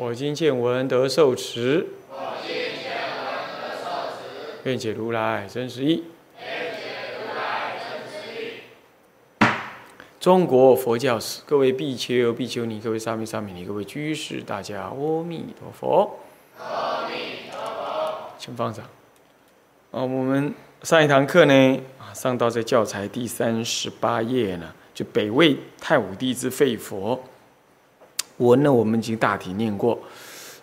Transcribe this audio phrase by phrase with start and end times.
[0.00, 1.84] 我今见闻得受持。
[2.08, 6.04] 我今见闻得受持愿解如来真实义。
[10.20, 16.20] 中国佛教史，各位比丘、比丘尼，各位沙弥、沙弥尼，各位居士，大家阿弥陀佛。
[16.60, 18.84] 阿弥陀佛，请放掌。
[19.90, 27.20] 啊，我们上一堂课呢，啊，上到这教材第三十八页呢，就北魏太武帝之废佛。
[28.38, 29.98] 文呢，我们已经大体念过。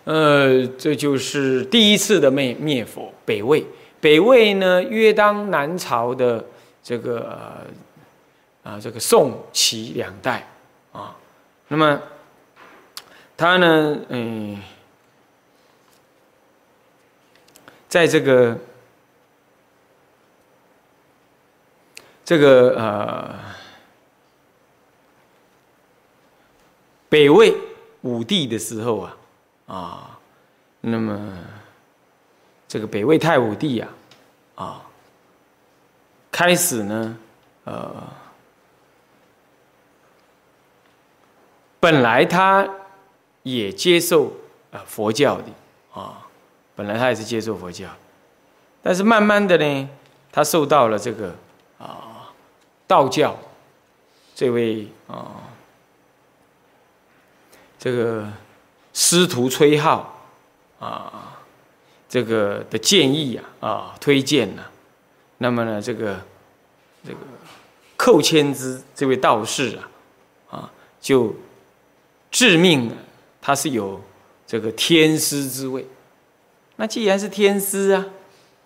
[0.04, 3.12] 呃，这就是第一次的灭灭佛。
[3.24, 3.64] 北魏，
[4.00, 6.44] 北魏呢，约当南朝的
[6.82, 7.64] 这个。
[8.66, 10.44] 啊，这个宋齐两代
[10.90, 11.16] 啊，
[11.68, 12.02] 那么
[13.36, 14.60] 他呢，嗯，
[17.88, 18.58] 在这个
[22.24, 23.34] 这个呃
[27.08, 27.54] 北魏
[28.02, 29.16] 武帝的时候啊，
[29.66, 30.18] 啊，
[30.80, 31.32] 那么
[32.66, 33.88] 这个北魏太武帝啊，
[34.54, 34.82] 啊，
[36.30, 37.18] 开始呢，
[37.64, 38.02] 呃。
[41.78, 42.68] 本来他
[43.44, 44.32] 也接受
[44.72, 45.44] 呃佛教的
[45.92, 46.26] 啊，
[46.74, 47.88] 本来他也是接受佛教，
[48.82, 49.88] 但是慢慢的呢，
[50.32, 51.36] 他受到了这个
[51.78, 52.32] 啊
[52.88, 53.36] 道教
[54.34, 55.30] 这位啊
[57.86, 58.26] 这个
[58.92, 60.04] 师徒崔颢
[60.80, 61.38] 啊
[62.08, 64.64] 这个的建议啊啊推荐呢，
[65.38, 66.18] 那么呢这个
[67.04, 67.18] 这个
[67.96, 69.88] 寇谦之这位道士啊
[70.50, 71.32] 啊就。
[72.28, 72.94] 致命的，
[73.40, 73.98] 他是有
[74.46, 75.86] 这个天师之位。
[76.74, 78.06] 那既然是天师啊，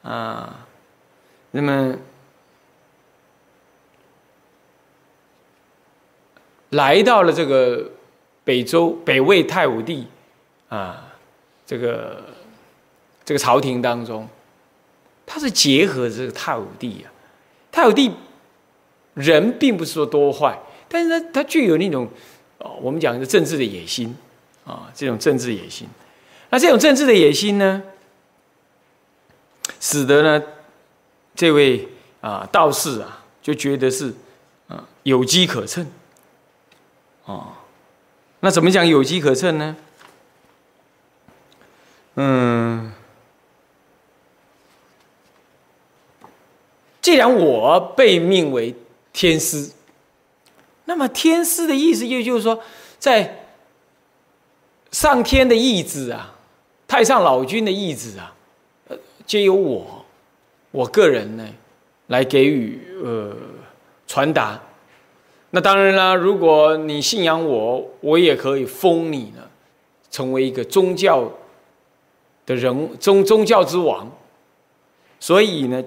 [0.02, 0.66] 啊，
[1.52, 1.94] 那么
[6.70, 7.92] 来到了这个
[8.44, 10.06] 北周北魏太武帝
[10.68, 11.12] 啊，
[11.66, 12.22] 这个
[13.24, 14.28] 这个朝廷当中，
[15.26, 17.12] 他是结合这个太武帝啊。
[17.70, 18.10] 太武帝
[19.14, 20.58] 人并不是说多坏，
[20.88, 22.08] 但是他他具有那种。
[22.62, 24.14] 哦，我们讲的政治的野心，
[24.66, 25.88] 啊，这种政治野心，
[26.50, 27.82] 那这种政治的野心呢，
[29.80, 30.44] 使得呢，
[31.34, 31.88] 这位
[32.20, 34.12] 啊道士啊就觉得是
[34.68, 35.86] 啊有机可乘，
[37.24, 37.46] 哦，
[38.40, 39.76] 那怎么讲有机可乘呢？
[42.14, 42.90] 嗯，
[47.00, 48.74] 既然我被命为
[49.12, 49.70] 天师。
[50.86, 52.60] 那么天师的意思，也就是说，
[52.98, 53.44] 在
[54.90, 56.34] 上天的意志啊，
[56.88, 58.34] 太上老君的意志啊，
[59.24, 60.04] 皆由我，
[60.72, 61.46] 我个人呢，
[62.08, 63.36] 来给予呃
[64.06, 64.60] 传达。
[65.50, 69.42] 那当然啦，如果你信仰我，我也可以封你呢，
[70.10, 71.30] 成为一个宗教
[72.46, 74.10] 的人，宗宗教之王。
[75.18, 75.82] 所以呢，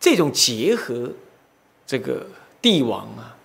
[0.00, 1.10] 这种结合
[1.86, 2.26] 这个
[2.60, 3.36] 帝王啊。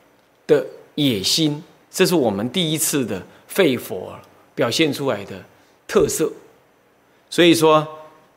[0.48, 0.66] 的
[0.96, 4.18] 野心，这是我们第一次的废佛
[4.56, 5.44] 表现出来的
[5.86, 6.32] 特色。
[7.30, 7.86] 所以说，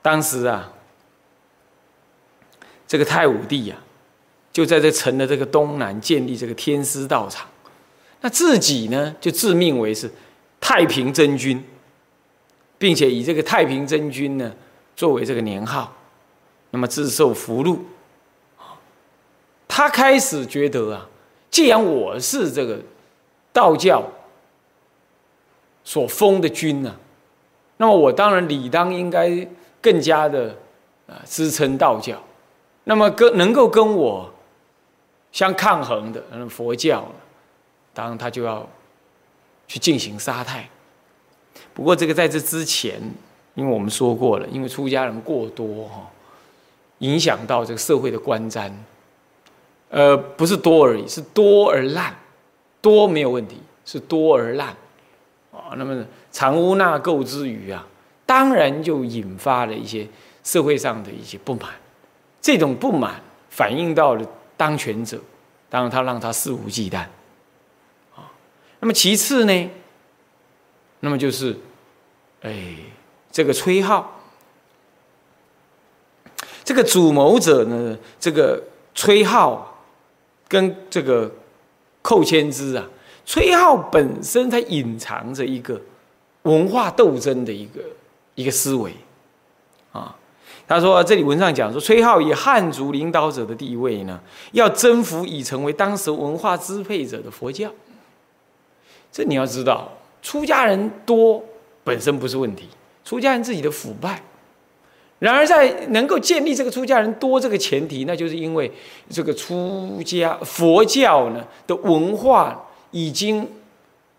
[0.03, 0.73] 当时啊，
[2.89, 3.77] 这个太武帝呀，
[4.53, 7.47] 就在这城的这个东南建立这个天师道场，
[8.21, 10.11] 那自己呢就自命为是
[10.61, 11.63] 太平真君，
[12.79, 14.53] 并且以这个太平真君呢
[14.97, 15.93] 作为这个年号，
[16.71, 17.85] 那么自受福禄。
[19.69, 21.07] 他开始觉得啊。
[21.51, 22.79] 既然我是这个
[23.53, 24.09] 道教
[25.83, 26.95] 所封的君呢，
[27.79, 29.45] 那么我当然理当应该
[29.83, 30.57] 更加的
[31.09, 32.23] 啊支撑道教。
[32.85, 34.33] 那么跟能够跟我
[35.33, 37.07] 相抗衡的，嗯，佛教，
[37.95, 38.69] 当然他就要
[39.69, 40.69] 去进行杀害。
[41.73, 43.01] 不过这个在这之前，
[43.55, 46.11] 因为我们说过了，因为出家人过多哈，
[46.99, 48.71] 影响到这个社会的观瞻。
[49.89, 52.15] 呃，不是多而已，是多而烂，
[52.81, 54.69] 多没有问题，是多而烂，
[55.53, 57.85] 啊，那么藏污纳垢之余啊，
[58.25, 60.07] 当然就引发了一些
[60.45, 61.71] 社会上的一些不满，
[62.41, 64.25] 这种不满反映到了
[64.61, 65.19] 当权者，
[65.71, 66.99] 当然他让他肆无忌惮，
[68.15, 68.31] 啊，
[68.81, 69.71] 那么其次呢，
[71.01, 71.57] 那么就是，
[72.43, 72.77] 哎，
[73.33, 74.05] 这个崔颢，
[76.63, 78.63] 这个主谋者呢，这个
[78.95, 79.59] 崔颢
[80.47, 81.33] 跟这个
[82.03, 82.87] 寇谦之啊，
[83.25, 85.81] 崔颢本身他隐藏着一个
[86.43, 87.81] 文化斗争的一个
[88.35, 88.95] 一个思维
[89.93, 90.15] 啊。
[90.71, 94.21] 他说：“这里文上讲说，崔颢以汉族领导者的地位呢，
[94.53, 97.69] 要征服已成为当时文化支配者的佛教。
[99.11, 99.91] 这你要知道，
[100.23, 101.45] 出家人多
[101.83, 102.69] 本身不是问题，
[103.05, 104.23] 出家人自己的腐败。
[105.19, 108.71] 然而，在能够建立这个出家人多这个前提，那就是因为
[109.11, 113.45] 这个出家佛教呢的文化已经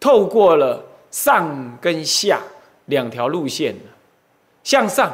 [0.01, 2.42] 透过了上跟下
[2.88, 3.95] 两条路线了，
[4.65, 5.09] 向上。”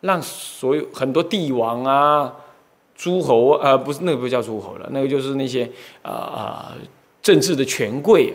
[0.00, 2.34] 让所有很多帝王啊、
[2.94, 5.70] 诸侯呃，不是那个不叫诸侯了，那个就是那些
[6.00, 6.74] 啊啊
[7.20, 8.34] 政治的权贵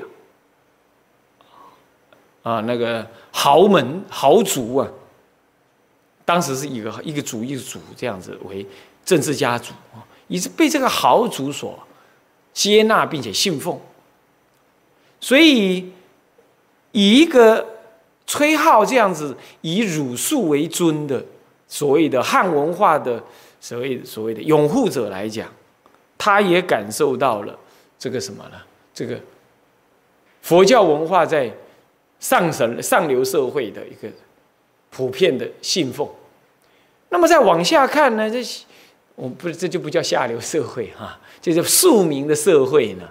[2.43, 4.87] 啊，啊那个豪门豪族啊，
[6.23, 8.63] 当时是一个一个族一个族这样子为
[9.03, 11.79] 政治家族啊，也是被这个豪族所
[12.53, 13.79] 接纳并且信奉，
[15.19, 15.91] 所以
[16.91, 17.65] 以一个
[18.27, 21.25] 崔颢这样子以儒术为尊的。
[21.75, 23.21] 所谓的汉文化的
[23.59, 25.51] 所谓所谓的拥护者来讲，
[26.17, 27.53] 他也感受到了
[27.99, 28.57] 这个什么呢？
[28.93, 29.19] 这个
[30.41, 31.51] 佛教文化在
[32.17, 34.07] 上层上流社会的一个
[34.89, 36.09] 普遍的信奉。
[37.09, 38.31] 那么再往下看呢？
[38.31, 38.41] 这
[39.15, 43.09] 我不是这就不叫下流社会哈，这叫庶民的社会呢，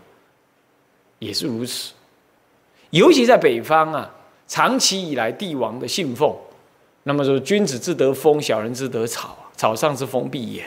[1.19, 1.93] 也是如此。
[2.89, 4.11] 尤其在北方啊，
[4.49, 6.35] 长期以来帝王的信奉。
[7.05, 9.39] 那么说，君子之得风，小人之得草。
[9.57, 10.65] 草上之风必偃。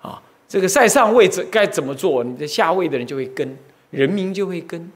[0.00, 3.58] 啊，这个在上位者该怎么做，你的下位的人就会跟，
[3.90, 4.90] 人民就会跟。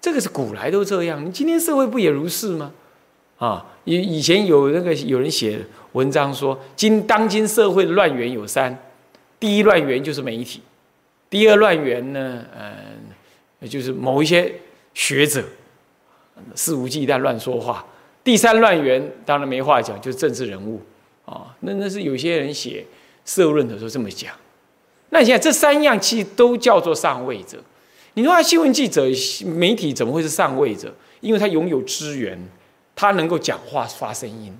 [0.00, 2.72] 这个是古来都这样，你今天社会不也如是吗？
[3.38, 5.58] 啊，以以前有那个有人写
[5.92, 8.78] 文章说，今当今社会的乱源有三，
[9.40, 10.62] 第一乱源就是媒体，
[11.28, 14.54] 第二乱源呢，嗯，就是某一些
[14.94, 15.44] 学者
[16.54, 17.84] 肆无忌惮乱说话。
[18.22, 20.80] 第三乱源当然没话讲，就是政治人物
[21.24, 21.56] 啊。
[21.60, 22.84] 那那是有些人写
[23.24, 24.34] 社论的时候这么讲。
[25.08, 27.58] 那你现在这三样其实都叫做上位者。
[28.14, 29.06] 你说新闻记者、
[29.46, 30.94] 媒体怎么会是上位者？
[31.20, 32.38] 因为他拥有资源，
[32.94, 34.54] 他能够讲话发声音。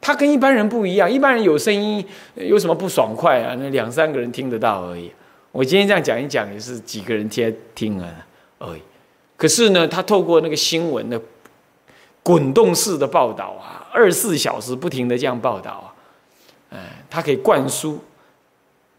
[0.00, 2.02] 他跟一般人不一样，一般人有声音
[2.34, 3.54] 有什么不爽快啊？
[3.58, 5.12] 那两三个人听得到而已。
[5.52, 8.26] 我今天这样讲一讲，也是几个人听听啊
[8.58, 8.80] 而已。
[9.36, 11.20] 可是呢，他透过那个新闻的。
[12.28, 17.98] 滚动式的报道啊，二十四小时不停的这样报道啊，哎，它可以灌输，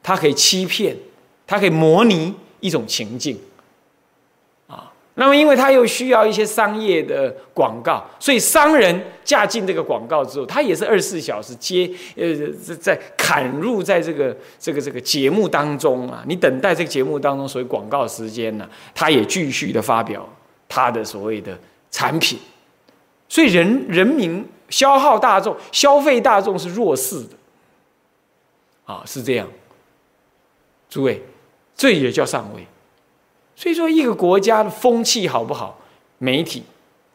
[0.01, 0.97] 它可以欺骗，
[1.45, 3.39] 它可以模拟一种情境，
[4.65, 12.35] 啊，那么因为它又需要一些商业的广告，所以商人嫁进这个广告之后，他也是二十四小时接呃
[12.77, 20.27] 在砍入在这个这个这个节目当中啊，你等待这个节目当中所谓广告时间呢，他也继续的发表
[20.67, 21.55] 他的所谓的
[21.91, 22.39] 产品。
[23.29, 27.29] 所以人人民消耗大众、消费大众是弱势的，
[28.85, 29.47] 啊，是这样。
[30.89, 31.23] 诸位，
[31.75, 32.65] 这也叫上位。
[33.55, 35.79] 所以说，一个国家的风气好不好，
[36.17, 36.63] 媒体、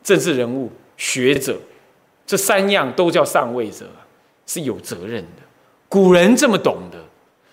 [0.05, 1.59] 政治人物、学者，
[2.25, 3.87] 这三样都叫上位者，
[4.47, 5.43] 是有责任的。
[5.89, 6.99] 古人这么懂得，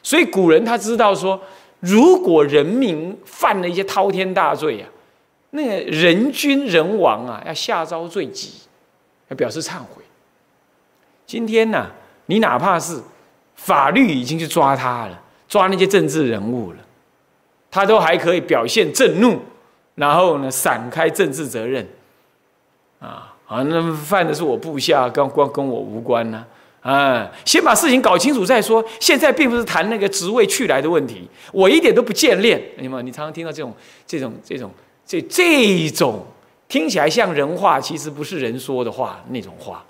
[0.03, 1.41] 所以古人他知道说，
[1.79, 4.87] 如果人民犯了一些滔天大罪啊。
[5.51, 8.53] 那个人君人王啊，要下诏罪己，
[9.29, 10.03] 要表示忏悔。
[11.25, 11.89] 今天呢，
[12.25, 13.00] 你哪怕是
[13.55, 16.79] 法律已经去抓他了，抓那些政治人物了，
[17.70, 19.39] 他都还可以表现震怒，
[19.96, 21.88] 然后呢，闪开政治责任。
[23.00, 26.46] 啊，啊，那犯的是我部下，跟关跟我无关呢。
[26.81, 28.84] 啊，先把事情搞清楚再说。
[29.00, 32.62] 现在并不是谈那个职位去来的问题，我一点都不眷恋。
[32.77, 33.74] 你们，你常常听到这种、
[34.08, 34.72] 这种、这种。
[35.11, 36.25] 这这种
[36.69, 39.83] 听起来像人话，其实不是人说的话那种话，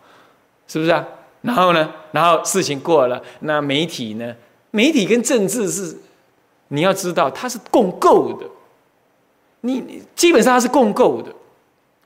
[0.67, 1.05] 是不是啊？
[1.43, 4.35] 然后呢，然后事情过了，那媒体呢？
[4.71, 5.95] 媒体跟政治是，
[6.69, 8.47] 你要知道它是共构的，
[9.59, 11.31] 你基本上它是共构的，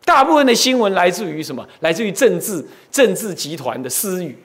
[0.04, 1.66] 大部分的新闻来自于什么？
[1.80, 4.38] 来自于政治政治集团的私语，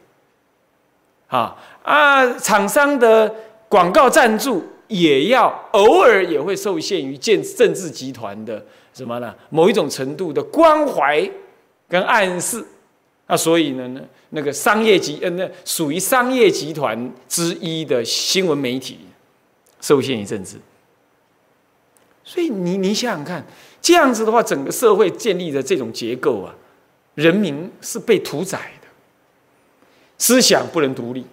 [1.27, 3.35] 啊啊，厂商的
[3.69, 4.65] 广告赞助。
[4.91, 9.33] 也要偶尔也会受限于建政治集团的什么呢？
[9.49, 11.31] 某一种程度的关怀
[11.89, 12.65] 跟暗示，
[13.29, 18.99] 那所以呢，那那个商业集呃，那属于商业集团之一的新闻媒体，
[19.81, 20.57] 受限于政治。
[22.25, 23.47] 所以你你想想看，
[23.81, 26.53] 这样子的话，整个社会建立的这种结构啊，
[27.15, 28.89] 人民是被屠宰的，
[30.19, 31.25] 思想不能独立，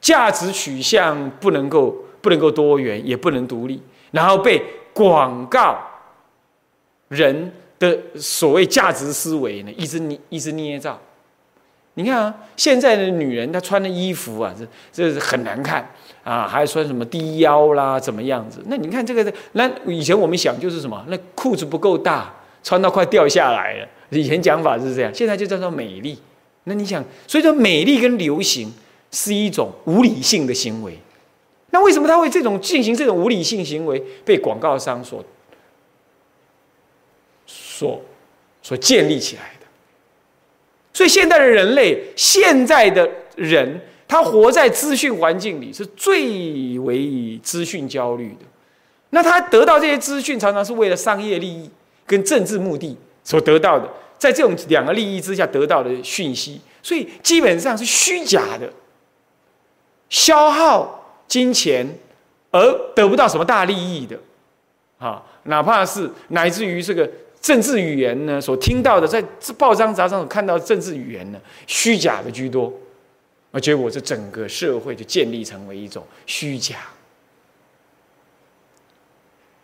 [0.00, 3.80] 价值取向不能够不能够多元，也不能独立，
[4.10, 5.78] 然后被广告
[7.08, 10.98] 人的所谓价值思维呢，一直捏一直捏造。
[11.98, 15.88] 你看啊，现在的女人她穿的衣服啊，这这是很难看
[16.24, 18.62] 啊，还穿什么低腰啦，怎么样子？
[18.66, 21.02] 那你看这个，那以前我们想就是什么？
[21.08, 23.88] 那裤子不够大，穿到快掉下来了。
[24.10, 26.18] 以前讲法是这样，现在就叫做美丽。
[26.64, 28.70] 那你想，所以说美丽跟流行
[29.10, 30.98] 是一种无理性的行为。
[31.76, 35.22] 那为什么他会这种进行这种无理性行为，被广告商所
[37.46, 38.00] 所
[38.62, 39.66] 所建立起来的？
[40.94, 43.78] 所以，现代的人类，现在的人，
[44.08, 48.46] 他活在资讯环境里，是最为资讯焦虑的。
[49.10, 51.70] 那他得到这些资讯，常常是为了商业利益
[52.06, 53.86] 跟政治目的所得到的。
[54.16, 58.72] 在这种两个利益之下得到的讯息，所以基本上是虚假的，
[60.08, 61.86] 消耗金钱
[62.50, 62.60] 而
[62.94, 64.18] 得不到什么大利益的，
[64.98, 67.08] 啊，哪怕是乃至于这个。
[67.38, 69.22] 政治语言呢，所听到的，在
[69.56, 72.72] 报章杂志上看到的政治语言呢，虚假的居多，
[73.52, 76.78] 而结果这整个社会就建立成为一种虚假、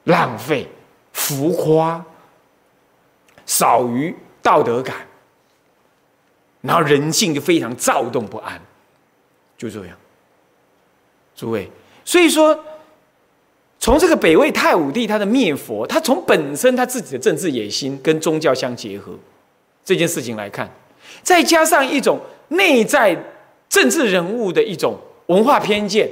[0.04, 0.68] 浪费、
[1.12, 2.04] 浮夸、
[3.46, 4.98] 少于道德感，
[6.60, 8.62] 然后人性就非常躁动不安，
[9.58, 9.96] 就这样。
[11.42, 11.68] 诸位，
[12.04, 12.58] 所以说。
[13.84, 19.12] 从这个北魏太武帝他的灭佛，他从本身他自己的政治野心跟宗教相结合
[19.84, 20.70] 这件事情来看，
[21.24, 22.20] 再加上一种
[22.50, 23.20] 内在
[23.68, 24.96] 政治人物的一种
[25.26, 26.08] 文化偏见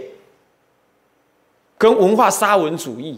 [1.78, 3.16] 跟文化沙文主义，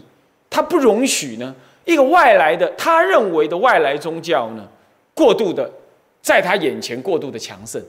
[0.51, 1.55] 他不容许呢
[1.85, 4.69] 一个外来的他认为的外来宗教呢
[5.15, 5.67] 过度的
[6.21, 7.83] 在他眼前过度的强盛，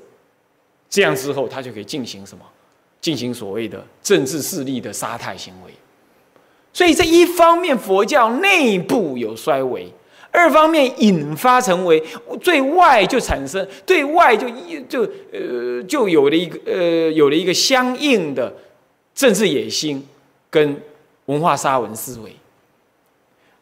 [0.89, 2.43] 这样之后他就可以进行什么？
[3.05, 5.71] 进行所谓的政治势力的杀太行为。
[6.73, 9.93] 所以这一方面佛教内部有衰微，
[10.31, 12.03] 二方面引发成为
[12.43, 14.49] 对外就产生对外就
[14.89, 18.51] 就呃就有了一个呃有了一个相应的
[19.15, 20.03] 政治野心
[20.49, 20.81] 跟
[21.27, 22.35] 文化沙文思维。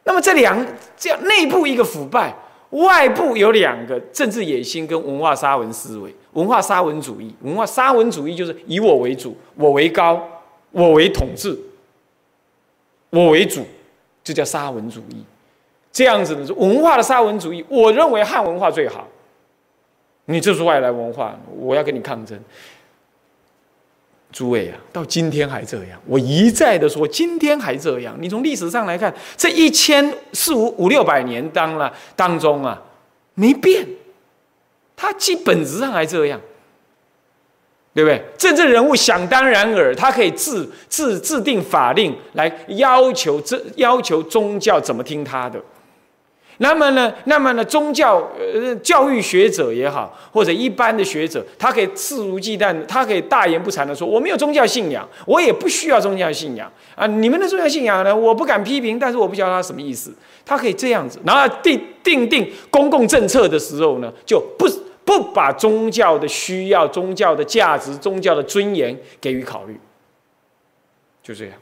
[0.05, 2.33] 那么这两这样内部一个腐败，
[2.73, 10.21] 外部有两个政治野心跟文化沙文思维，文化沙文主义，文化沙文主义就是以我为主，我为高，
[10.71, 11.57] 我为统治。
[13.11, 13.63] 我为主，
[14.23, 15.23] 这叫沙文主义。
[15.91, 17.63] 这样子的文化的沙文主义。
[17.69, 19.07] 我认为汉文化最好，
[20.25, 22.39] 你这是外来文化，我要跟你抗争。
[24.33, 25.97] 诸位啊，到今天还这样。
[26.05, 28.13] 我一再的说，今天还这样。
[28.19, 32.81] 你从历史上来看，这一千四五五六百年当了当中啊，
[33.35, 33.87] 没变，
[34.95, 36.41] 它基本质上还这样。
[37.95, 38.19] 对不对？
[38.35, 45.61] 政治人物想当然尔，他可以制制制定法令来要求这要求宗教怎么听他的。
[46.63, 57.05] 那么呢，那么呢，宗教呃教育学者也好，或者一般的学者，他可以肆无忌惮，他可以大言不惭的说：“我没有宗教信仰，我也不需要宗教信仰啊！
[57.05, 60.13] 你们的宗教信仰呢，我不敢批评，但是我不晓得他什么意思。”
[60.45, 64.67] 他可以这样子，然后定定定公共政策的时候呢，就不。
[65.05, 69.77] 不把宗教的需要、宗教的价值、宗教的尊严给予考虑，
[71.21, 71.53] 就这样。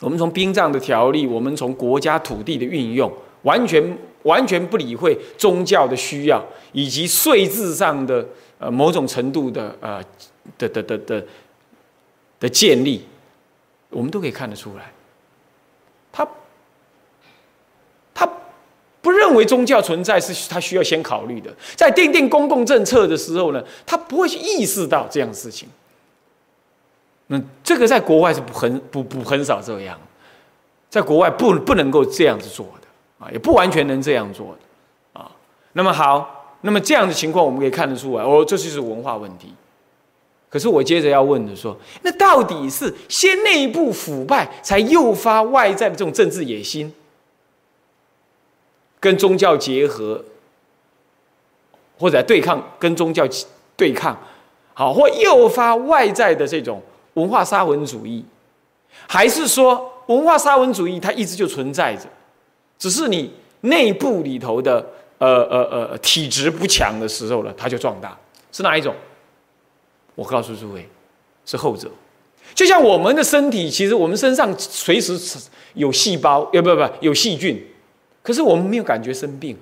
[0.00, 8.26] 我们从殡葬的条例，我们从国家土地的运用，完全完全不理会宗教的需要，以及税制上的
[8.58, 10.02] 呃某种程度的呃
[10.56, 11.24] 的的的的
[12.40, 13.04] 的建立，
[13.90, 14.92] 我们都可以看得出来，
[16.12, 16.28] 他
[18.14, 18.28] 他。
[19.00, 25.68] 不认为宗教存在是他需要先考虑的，在定定公共政策的时候呢，他不会去意识到这样的事情。
[27.28, 29.98] 那这个在国外是不很不不很少这样，
[30.90, 32.66] 在国外不不能够这样子做
[33.18, 35.30] 啊，也不完全能这样做的啊。
[35.72, 39.52] 那么好，那么这样的情况我们可以看得出来，哦，这就是文化问题。
[40.50, 46.92] 可是我接着要问的说，那到底是先内部腐败，才诱发外在的这种政治野心？
[48.98, 50.24] 跟宗教结合，
[51.98, 53.28] 或者对抗，跟宗教
[53.76, 54.16] 对抗，
[54.72, 56.82] 好，或诱发外在的这种
[57.14, 58.24] 文化沙文主义，
[59.06, 62.08] 还是说文化沙文主义它一直就存在着，
[62.78, 63.32] 只是你
[63.62, 64.84] 内部里头的
[65.18, 68.16] 呃呃呃体质不强的时候呢，它就壮大，
[68.52, 68.94] 是哪一种？
[70.14, 70.88] 我告诉诸位，
[71.44, 71.90] 是后者。
[72.54, 75.18] 就像我们的身体，其实我们身上随时
[75.74, 77.64] 有细胞，要不不有细菌，
[78.22, 79.56] 可是我们没有感觉生病，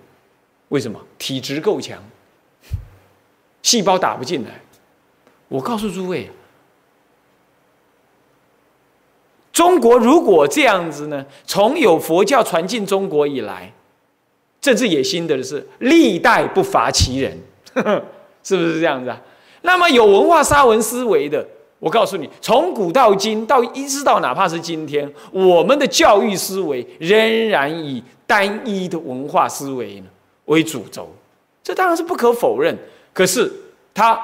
[0.69, 0.99] 为什么？
[1.19, 2.03] 体质够强，
[3.63, 4.61] 细胞打不进来。
[5.49, 6.31] 我告诉诸位，
[9.57, 13.73] 中国如果这样子呢，从有佛教传进中国以来，
[14.61, 17.35] 政治野心的是历代不乏其人，
[18.45, 19.19] 是不是这样子啊？
[19.63, 21.43] 那么有文化沙文思维的。
[21.79, 30.07] 我告诉你，从古到今，到一直到哪怕是今天，我们的教育思维仍然以单一的文化思维呢
[30.45, 31.09] 为主轴，
[31.63, 32.77] 这当然是不可否认。
[33.15, 33.51] 可是，
[33.95, 34.21] 它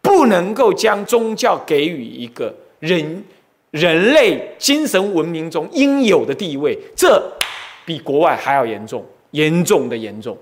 [0.00, 3.24] 不能够将宗教给予一个人
[3.72, 7.20] 人类精神文明中应有的地位，这
[7.84, 10.36] 比国外还要严重，严重的严重。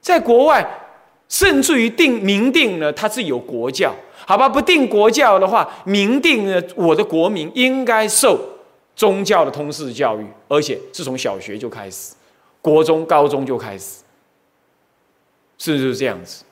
[0.00, 0.64] 在国外，
[1.28, 3.92] 甚至于定明定呢，它是有国教。
[4.24, 8.38] 好吧，不定国教的话，明定呢，我的国民应该受
[8.94, 12.14] 宗教的通识教育，而且是从小学就开始，
[12.62, 14.02] 国中、高中就开始，
[15.58, 16.44] 是不是这样子？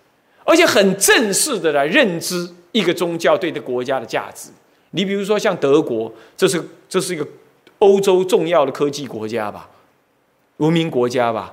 [0.44, 4.50] 而且很正式的来认知一个宗教对这国家的价值。
[4.96, 7.26] 你比如说像德国，这是这是一个
[7.80, 9.68] 欧洲重要的科技国家吧，
[10.58, 11.52] 文明国家吧，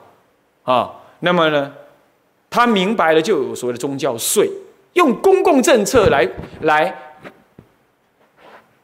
[0.64, 1.74] 啊，那么呢，
[2.50, 4.50] 他明白了就有所谓的宗教税。
[4.94, 6.30] 用公共政策来
[6.64, 6.94] 来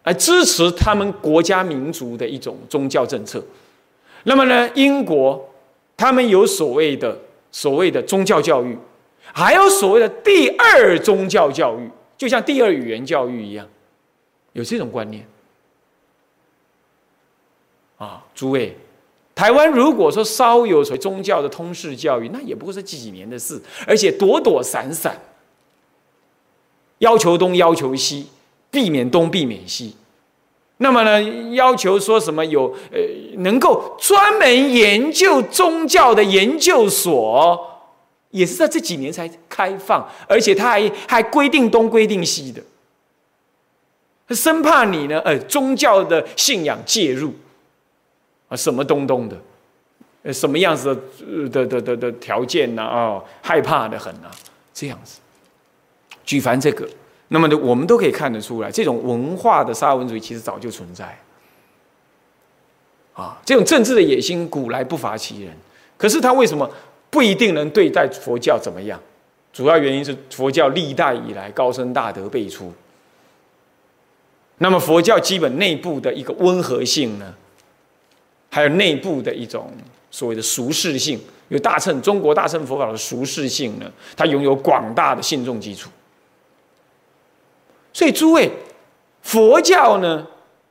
[0.03, 3.43] 来支持他们国家民族的一种宗教政策。
[4.23, 5.53] 那么呢，英国
[5.97, 7.19] 他们有所谓的
[7.51, 8.77] 所谓的宗教教育，
[9.33, 13.67] 还有所谓的第二宗教教育，就像第二语言教育一样，
[14.57, 15.23] 有这种观念。
[17.97, 18.75] 啊，诸位，
[19.35, 25.19] 台湾如果说稍有所宗教的通识教育，那也不过是几年的事，而且躲躲闪闪。
[26.97, 28.27] 要求东，要求西，
[28.71, 29.95] 避免东，避免西。
[30.77, 31.21] 那么呢，
[31.53, 32.99] 要求说什么有呃，
[33.37, 37.81] 能够专门研究宗教的研究所，
[38.31, 42.61] 也是在这几年才开放，而且他还还规定东规定西的，
[44.35, 47.33] 生怕你呢，呃，宗教的信仰介入
[48.49, 49.37] 啊，什么东东的，
[50.23, 52.83] 呃，什么样子的的的的的条件呢？
[52.83, 54.31] 哦，害怕的很啊，
[54.73, 55.19] 这样子。
[56.25, 56.85] 举凡这个，
[57.29, 61.17] 那么呢，我们都可以看得出来，这种文化的沙文主义其实早就存在。
[63.13, 65.55] 啊，这种政治的野心，古来不乏其人。
[65.97, 66.69] 可是他为什么
[67.09, 68.99] 不一定能对待佛教怎么样？
[69.53, 72.71] 主要原因是佛教历代以来高僧大德辈出。
[74.59, 77.33] 那么佛教基本内部的一个温和性呢，
[78.49, 79.71] 还有内部的一种
[80.09, 85.89] 所谓的俗世性，有大乘中国大乘佛法的俗世性呢，它拥有广大的信众基础。
[87.93, 88.51] 所以，诸位，
[89.21, 90.25] 佛教呢，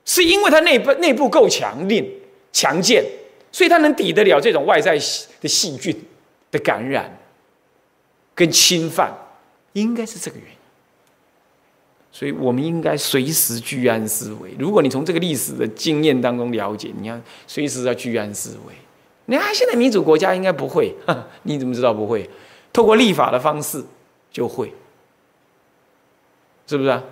[0.04, 2.08] 是因为它内部内部够强硬、
[2.52, 3.04] 强健，
[3.52, 4.98] 所以它能抵得了这种外在
[5.40, 5.96] 的细菌
[6.50, 7.16] 的感染
[8.34, 9.12] 跟侵犯，
[9.74, 10.55] 应该是这个原因。
[12.16, 14.54] 所以我们应该随时居安思危。
[14.58, 18.72] 如果你从这个历史的经验当中了解，你要随时要居安思危。
[19.26, 20.94] 你看，现在民主国家应该不会，
[21.44, 22.26] 你怎么知道不会？
[22.72, 23.84] 透过立法的方式
[24.32, 24.72] 就会，
[26.66, 27.04] 是不是啊？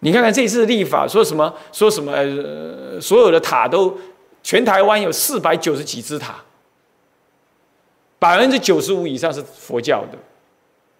[0.00, 1.54] 你看看这次立法说什么？
[1.72, 2.12] 说什么？
[2.12, 3.96] 呃，所有的塔都，
[4.42, 6.34] 全台湾有四百九十几只塔，
[8.18, 10.18] 百分之九十五以上是佛教的。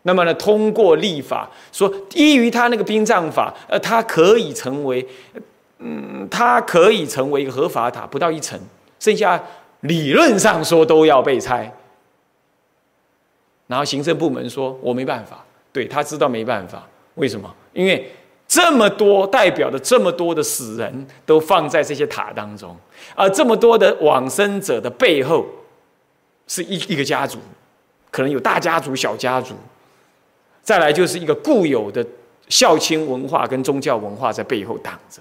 [0.03, 5.07] 那么呢，通过立法说，依于他那个殡葬法，呃，它可以成为，
[5.79, 8.59] 嗯，它可以成为一个合法塔，不到一层，
[8.99, 9.43] 剩下
[9.81, 11.73] 理论上说都要被拆。
[13.67, 17.55] 然后行政部门说，我没办法，对他知道没办法，为什么？
[17.73, 18.11] 因为。
[18.53, 22.77] 这么多代表的这么多的死人都放在这些塔当中，
[23.15, 25.47] 而这么多的往生者的背后，
[26.49, 27.39] 是一一个家族，
[28.11, 29.55] 可能有大家族、小家族，
[30.71, 32.07] 再来就是一个固有的
[32.49, 35.21] 孝亲文化跟宗教文化在背后挡着，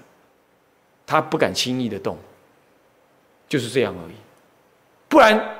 [1.04, 2.16] 他不敢轻易的动，
[3.48, 4.14] 就是这样而已，
[5.08, 5.56] 不然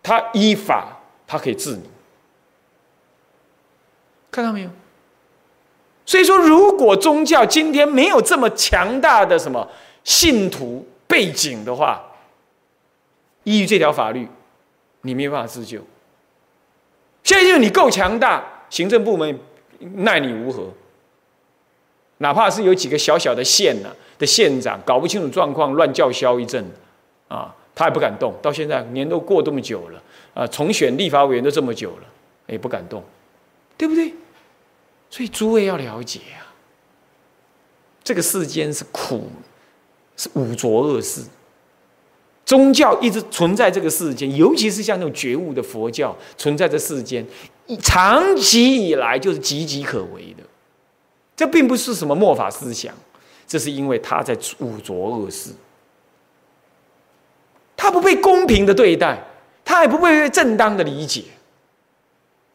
[0.00, 1.82] 他依法他可以治你，
[4.30, 4.70] 看到没有？
[6.06, 9.68] 所以说，如果宗教今天没有这么强大的什么
[10.04, 12.00] 信徒背景的话，
[13.42, 14.28] 依于这条法律，
[15.00, 15.80] 你没有办法自救。
[17.24, 19.38] 现在因为你够强大，行政部门
[19.96, 20.66] 奈你如何？
[22.16, 26.64] 哪怕是有几个小小的县呢的县长搞不清楚状况，乱叫嚣一阵，
[27.28, 28.34] 啊，他也不敢动。
[28.40, 32.04] 到现在年都过这么久了，啊，重选立法委员都这么久了，
[32.46, 33.04] 也不敢动，
[33.76, 34.14] 对不对？
[35.10, 36.48] 所以诸位要了解啊，
[38.02, 39.28] 这个世间是苦，
[40.16, 41.20] 是五浊恶世。
[42.44, 47.24] 宗教一直存在这个世间，尤其是像那种觉悟的佛教存在这世间，
[47.80, 50.42] 长期以来就是岌岌可危的。
[51.36, 52.92] 这并不是什么末法思想，
[53.46, 55.50] 这是因为他在五浊恶世，
[57.76, 59.24] 他不被公平的对待，
[59.64, 61.22] 他也不被正当的理解。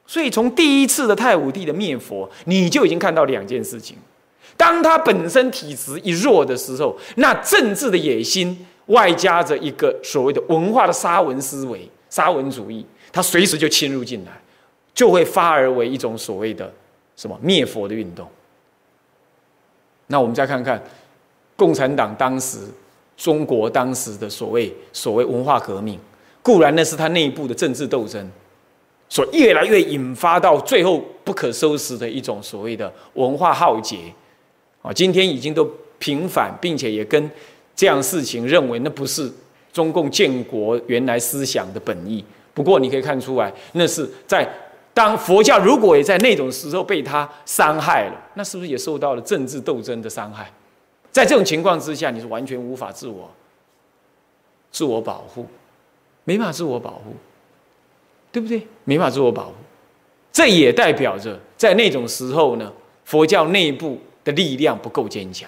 [0.06, 3.98] 所以从第一次的太武帝的灭佛，你就已经看到两件事情：
[4.56, 8.68] 当他本身体质一弱的时候，那政治的野心。
[8.88, 14.32] 外加着一个所谓的文化的沙文思维、沙文主义，它随时就侵入进来，
[14.94, 16.74] 就会发而为一种所谓的
[17.16, 18.26] 什么灭佛的运动。
[20.08, 20.82] 那我们再看看
[21.58, 22.60] 共产党当时、
[23.18, 26.00] 中国当时的所谓所谓文化革命，
[26.42, 28.32] 固然那是他内部的政治斗争，
[29.10, 33.98] 所越来越引发到最后不可收拾的一种所谓的文化浩劫
[34.82, 35.70] 啊，今天已经都
[36.00, 37.30] 平反，并且也跟。
[37.78, 39.32] 这样事情认为那不是
[39.72, 42.26] 中共建国原来思想的本意。
[42.54, 44.46] 不过你可以看出来，那是在
[44.96, 50.52] 当佛教如果也在那种时候被他伤害了，那是不是也受到了政治斗争的伤害？
[51.12, 53.30] 在这种情况之下，你是完全无法自我
[54.72, 55.46] 自我保护，
[56.24, 57.14] 没法自我保护，
[58.32, 58.66] 对不对？
[58.86, 59.54] 没法自我保护，
[60.34, 62.74] 这也代表着在那种时候呢，
[63.06, 65.48] 佛教内部的力量不够坚强。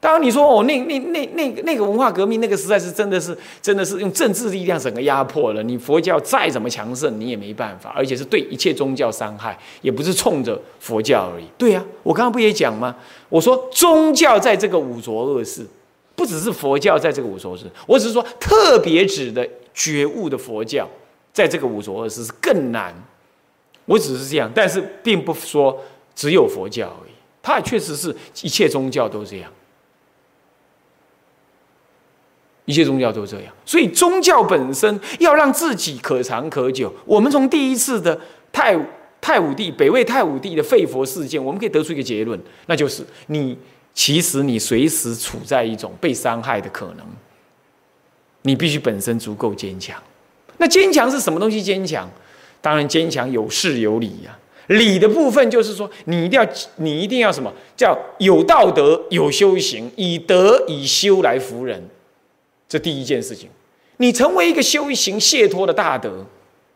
[0.00, 5.62] 当然，你说哦，那那那那个那个文化革命，那个实在是真的是真的是用政治力量整个压迫了。
[5.62, 11.44] 你佛教再怎么强盛，你也没办法，而且是对一切宗教伤害，也不是冲着佛教而已。
[11.58, 12.94] 对呀，我刚刚不也讲吗？
[13.28, 15.66] 我说宗教在这个五浊恶世，
[16.14, 20.88] 不只是佛教在这个五浊世，我只是说特别指的觉悟的佛教，
[21.32, 22.94] 在这个五浊恶世是更难。
[23.84, 25.76] 我只是这样，但是并不说
[26.14, 29.50] 只有佛教而已，它也确实是一切宗教都这样。
[32.68, 36.92] 一切宗教都这样，所以宗教本身要让自己可长可久。
[37.06, 38.20] 我们从第一次的
[38.52, 38.78] 太
[39.22, 43.56] 太武帝北魏太武帝的废佛事件，我们可以得出一个结论，那就是你
[43.94, 47.06] 其实你随时处在一种被伤害的可能。
[48.42, 49.98] 你必须本身足够坚强。
[50.58, 51.62] 那坚强是什么东西？
[51.62, 52.06] 坚强，
[52.60, 54.38] 当然坚强有事有理呀。
[54.66, 61.82] 理的部分就是说，你一定要你一定要什么叫有道德有修行，以德以修来服人。
[62.68, 63.48] 这第一件事情，
[63.96, 66.24] 你成为一个修行解脱的大德，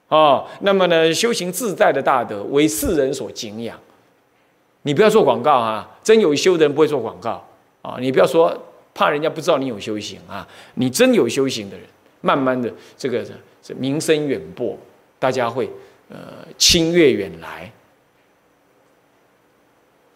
[0.09, 3.79] 啊，那么呢，修行自在的大德，为世人所敬仰。
[4.83, 7.47] 你不要做广告啊，真有修的人不会做广告
[7.83, 7.97] 啊。
[8.01, 8.57] 你不要说
[8.95, 11.87] 怕人家不知道你有修行啊，你真有修行的人，
[12.23, 13.23] 慢慢的这个
[13.63, 14.77] 这名声远播，
[15.19, 15.71] 大家会
[16.09, 16.17] 呃
[16.57, 17.71] 清越远来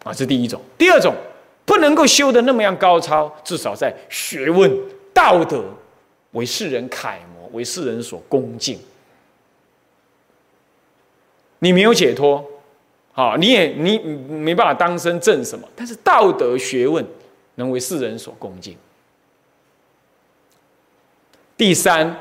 [0.03, 0.11] 啊。
[0.11, 1.13] 这第一种，第二种
[1.65, 4.96] 不能够修的那么样高超，至少在学问。
[5.17, 5.63] 道德
[6.33, 8.79] 为世人楷模，为世人所恭敬。
[11.57, 12.45] 你没有解脱，
[13.13, 17.03] 好，你也你没办法当身正什么，但是道德学问
[17.55, 18.77] 能为世人所恭敬。
[21.57, 22.15] 第三，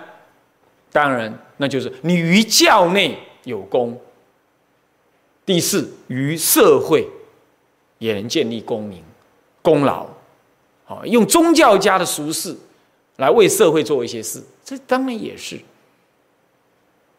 [0.90, 4.00] 当然那就是你于教内有功。
[5.44, 7.06] 第四，于社会
[7.98, 9.04] 也能建立功名、
[9.60, 10.06] 功劳。
[10.86, 12.56] 好，用宗教家的俗事。
[13.16, 15.58] 来为社会做一些事，这当然也是。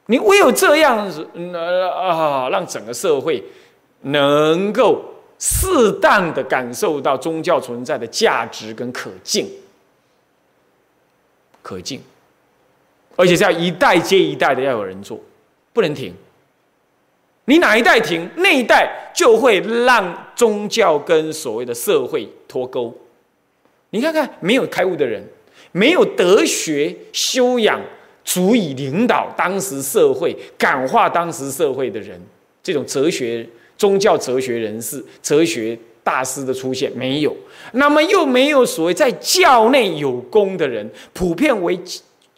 [0.07, 3.43] 你唯有这样子，呃啊，让整个社会
[4.01, 5.03] 能够
[5.37, 9.49] 适当的感受到宗教存在的价值跟可敬，
[11.61, 11.99] 可敬，
[13.17, 15.19] 而且是要一代接一代的要有人做，
[15.73, 16.13] 不能停。
[17.43, 22.95] 你哪一代停，那一代就会让宗教跟所谓的社会脱钩。
[23.89, 25.27] 你看看，没有开悟的人。
[25.77, 27.79] 没有德学修养，
[28.25, 32.19] 足以领导当时社会、感化当时社会的人，
[32.63, 37.31] 这种哲学、宗教哲学人士、哲学大师的出现没有，
[37.73, 41.79] 那么又没有所谓在教内有功的人，普遍为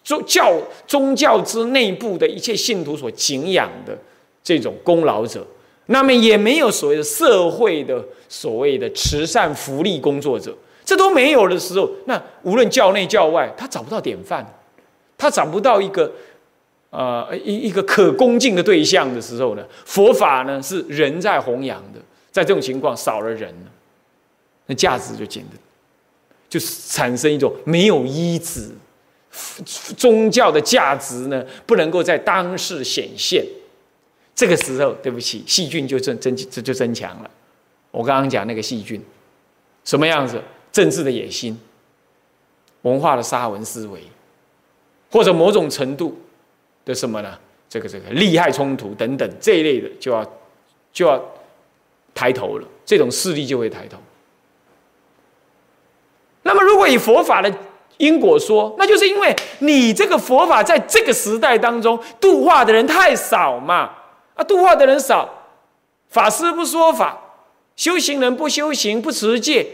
[0.03, 0.53] 宗教
[0.85, 3.97] 宗教之内部的一切信徒所敬仰的
[4.43, 5.47] 这种功劳者，
[5.85, 10.53] 那么也没有所谓的社会的所谓的慈善福利工作者。
[10.89, 14.43] 这都没有的时候，那无论教内教外，他找不到典范，
[15.19, 16.11] 他找不到一个，
[16.89, 19.63] 呃，一一个可恭敬的对象的时候呢？
[19.85, 21.99] 佛法呢是人在弘扬的，
[22.31, 23.53] 在这种情况少了人，
[24.65, 25.57] 那价值就减的，
[26.49, 28.71] 就产生一种没有依止，
[29.95, 33.45] 宗教的价值呢不能够在当世显现，
[34.33, 37.29] 这个时候，对不起，细菌就增增这就增强了。
[37.91, 38.99] 我刚刚讲那个细菌。
[39.85, 40.41] 什么样子？
[40.71, 41.59] 政治的野心、
[42.83, 44.01] 文化的沙文思维，
[45.11, 46.19] 或者某种程度
[46.85, 47.37] 的什么呢？
[47.67, 50.25] 这个这个利害冲突等等这一类的，就要
[50.91, 51.23] 就要
[52.15, 52.67] 抬头了。
[52.83, 53.97] 这种势力就会抬头。
[56.41, 57.53] 那么，如果以佛法的
[57.97, 63.91] 因果说，那就是因为你这个佛法在这个时代当中度化的人太少嘛？
[64.33, 65.29] 啊，度化的人少，
[66.07, 67.19] 法师不说法，
[67.75, 69.67] 修行人不修行不持戒，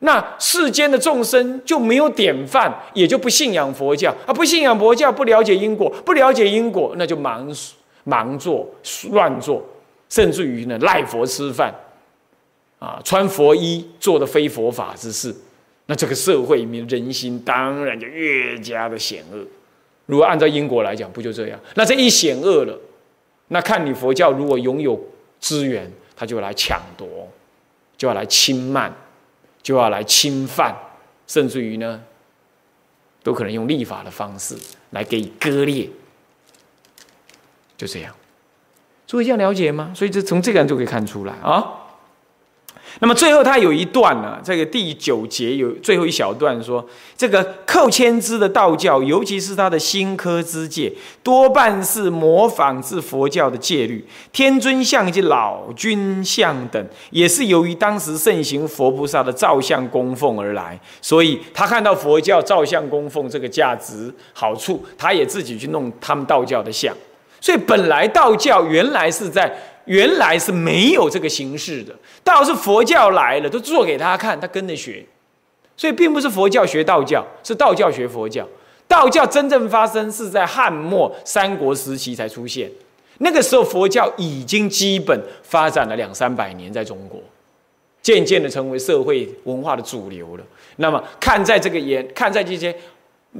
[0.00, 4.32] 那世间的众生就没有典范，也就不信仰佛教啊！
[4.32, 7.72] 不信仰佛教，不了解因果，不了解因果，那就盲
[8.06, 8.68] 盲做、
[9.10, 9.64] 乱做，
[10.08, 11.74] 甚至于呢赖佛吃饭，
[12.78, 15.34] 啊，穿佛衣做的非佛法之事。
[15.86, 19.38] 那这个社会里面人心当然就越加的险恶。
[20.06, 21.58] 如果按照因果来讲，不就这样？
[21.74, 22.78] 那这一险恶了，
[23.48, 24.98] 那看你佛教如果拥有
[25.40, 27.08] 资源，他就来抢夺，
[27.96, 28.94] 就要来侵慢，
[29.68, 30.74] 就要来侵犯，
[31.26, 32.02] 甚至于呢，
[33.22, 34.56] 都可能用立法的方式
[34.92, 35.86] 来给予割裂。
[37.76, 38.14] 就这样，
[39.06, 39.92] 诸位这样了解吗？
[39.94, 41.77] 所以就从这个人就可以看出来啊。
[43.00, 46.84] 那么最后他有一段呢，这个第九节有最后一小段说，
[47.16, 54.04] 这个寇谦之的道教，尤其是他的新科之戒，多半是模仿自佛教的戒律。
[54.32, 60.78] 天尊像及老君像等，也是由于当时盛行佛菩萨的造像供奉而来。
[61.00, 66.94] 所以他看到佛教造像供奉这个价值好处，他也自己去弄他们道教的像。
[67.40, 69.56] 所以本来道教原来是在。
[69.88, 75.04] 原来是没有这个形式的，倒是佛教来了，都做给他看，他跟着学。
[75.76, 78.46] 所以并不是佛教学道教，是道教学佛教。
[78.86, 82.70] 道教真正发生是在汉末三国时期才出现，
[83.18, 87.20] 那个时候佛教已经基本发展了两三百年，在中国，
[88.02, 90.44] 渐渐的成为社会文化的主流了。
[90.76, 92.74] 那么看在这个眼，看在这些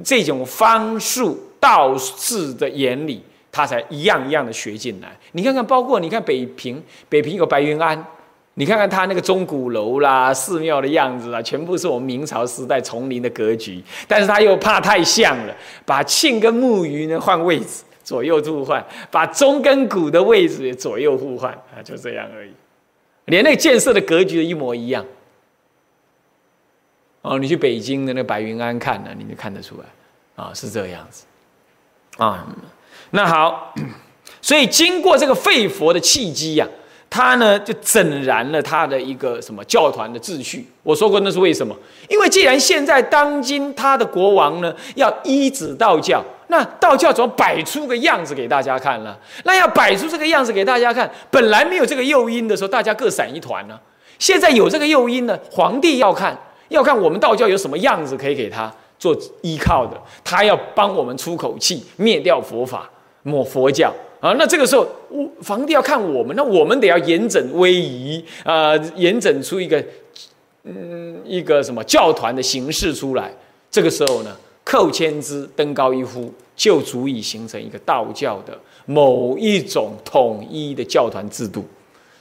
[0.02, 3.22] 这种方术道士的眼里。
[3.58, 5.08] 他才一样一样的学进来。
[5.32, 8.00] 你看看，包括你看北平，北平有白云庵，
[8.54, 13.82] 你看看他那个钟鼓楼啦、寺庙的样子啊，全部是我们明朝时代丛林的格局。
[14.06, 22.52] 但是他又怕太像了，把庆跟木鱼呢换位置，左右互换，把钟跟鼓的位置也左右互换啊，就这样而已。
[23.24, 25.04] 连那个建设的格局一模一样。
[27.22, 31.26] 哦，你去北京的那白云庵看呢，你就看得出来啊，是这样子
[32.18, 32.46] 啊。
[33.10, 33.74] 那好，
[34.42, 36.66] 所以经过这个废佛的契机呀，
[37.10, 40.66] 他呢就整然了他的一个什么教团的秩序。
[40.82, 41.74] 我说过那是为什么？
[42.08, 49.18] 因为既然现在当今他的国王呢要依止道教，那道教总要摆出个样子给大家看了。
[49.44, 53.78] 那要摆出这个样子给大家看，本来没有这个诱因的时候，大家各散一团呢。
[54.18, 56.36] 现在有这个诱因呢，皇帝要看，
[56.68, 62.88] 要看我们道教有什么样子可以给他做依靠的，他要帮我们出口气，灭掉佛法。
[63.22, 64.86] 抹佛教啊，那这个时候，
[65.44, 69.84] 皇帝要看我们，那我们得要严整威仪啊，严整出一个
[70.64, 73.32] 嗯一个什么教团的形式出来。
[73.70, 81.64] 这个时候呢，寇谦之登高一呼，就足以形成一个道教的某一种统一的教团制度。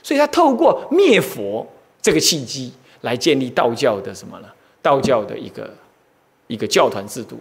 [0.02, 1.66] 所以他透过灭佛
[2.00, 4.48] 这个契机，来建立道教的什么呢？
[4.80, 5.68] 道教的一个
[6.46, 7.38] 一个教团制度。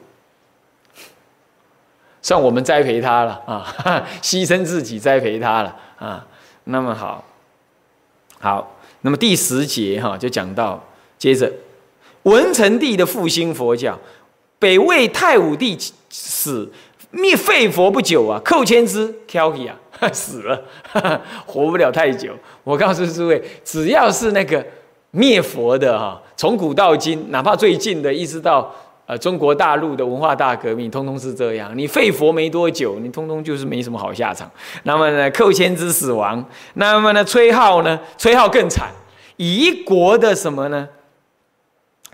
[2.21, 3.65] 算我们栽培他了啊，
[4.21, 6.25] 牺牲自己栽培他了啊。
[6.65, 7.23] 那么好，
[8.39, 10.83] 好，那么第十节哈就讲到，
[11.17, 11.49] 接着
[12.23, 13.97] 文成帝的复兴佛教，
[14.59, 15.77] 北魏太武帝
[16.09, 16.69] 死
[17.11, 19.77] 灭废佛不久啊，寇谦之 Kelly 啊
[20.11, 20.61] 死了，
[21.45, 22.33] 活不了太久。
[22.65, 24.65] 我告诉诸位，只要是那个
[25.11, 28.75] 灭佛的哈，从古到今，哪怕最近的，一直到。
[29.07, 31.71] 呃，中国大陆的文化大革命，通通是这样。
[31.77, 34.51] 你废佛没多久，你通通就是没什么好下场。
[34.83, 36.43] 那么呢，寇谦之死亡，
[36.73, 38.89] 那么呢，崔浩呢，崔浩更惨，
[39.37, 40.89] 一国的什么呢？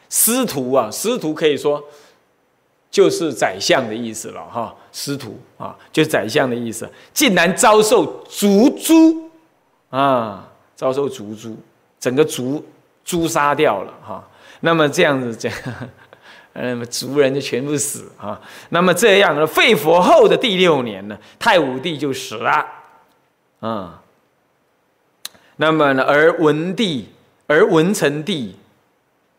[0.08, 1.84] 师徒啊，师徒可以说
[2.92, 4.76] 就是宰相的意思了哈。
[4.92, 9.32] 师徒啊，就是宰相的意思，竟然遭受族诛
[9.90, 11.58] 啊，遭受族诛，
[12.00, 12.64] 整个族
[13.04, 14.24] 诛杀掉了哈。
[14.60, 15.52] 那么这样子讲。
[16.54, 18.40] 那么族人就全部死啊！
[18.70, 19.46] 那么这样呢？
[19.48, 22.66] 废佛后的第六年呢，太武帝就死了，
[23.60, 24.04] 啊。
[25.56, 27.10] 那么呢，而文帝，
[27.48, 28.56] 而文成帝，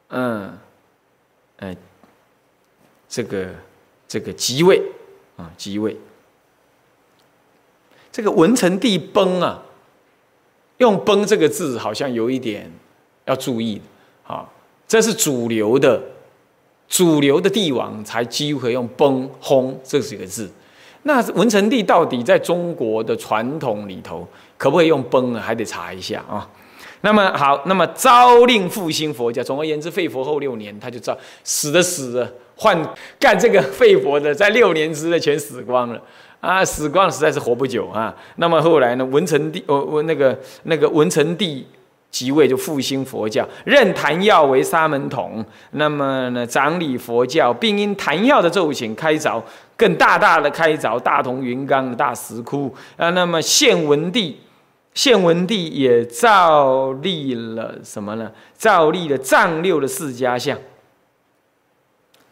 [0.09, 0.59] 嗯，
[1.59, 1.77] 哎，
[3.09, 3.49] 这个
[4.09, 4.83] 这个即位
[5.37, 5.97] 啊，即位。
[8.11, 9.63] 这个文成帝崩啊，
[10.79, 12.71] 用“崩”这个字好像有一点
[13.25, 13.83] 要注意
[14.25, 14.49] 啊。
[14.87, 16.01] 这是主流的，
[16.95, 20.49] 主流的帝王才几乎可以用崩轰这几个字。
[21.03, 24.25] 那文成帝到底在中国的传统里头
[24.57, 25.43] 可不可以用崩啊？
[25.45, 26.49] 还得查一下啊。
[27.01, 29.43] 那么好，那么诏令复兴佛教。
[29.43, 32.81] 总而言之，废佛后六年，他就道死的死了，换
[33.19, 36.01] 干这个废佛的，在六年之内全死光了
[36.39, 36.65] 啊！
[36.65, 38.15] 死光了，实在是活不久啊。
[38.37, 41.67] 那么后来呢，文成帝，哦，我那个那个文成帝
[42.15, 45.45] 即位，就复兴佛教，任昙耀为沙门统。
[45.73, 49.43] 那么呢，掌理佛教，并因昙耀的奏请，开凿
[49.77, 53.11] 更大大的开凿大同云冈的大石窟啊。
[53.11, 54.39] 那么献文帝。
[54.95, 58.31] 献文帝也造立了什么呢？
[58.55, 60.57] 造立了丈六的四家像，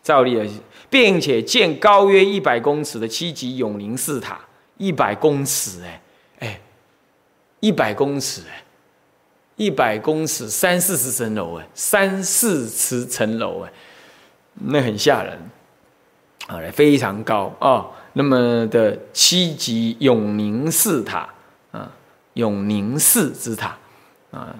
[0.00, 0.48] 造立了，
[0.88, 4.38] 并且建高约一百公尺的七级永宁寺塔，
[4.76, 6.00] 一百公尺，哎
[6.38, 6.60] 哎，
[7.58, 8.62] 一百公尺，哎，
[9.62, 13.72] 一百公尺，三四十层楼，哎，三四十层楼，哎，
[14.54, 15.38] 那很吓人，
[16.48, 17.86] 啊，非常高啊。
[18.14, 21.28] 那么的七级永宁寺塔，
[21.70, 21.90] 啊。
[22.34, 23.76] 永宁寺之塔，
[24.30, 24.56] 啊，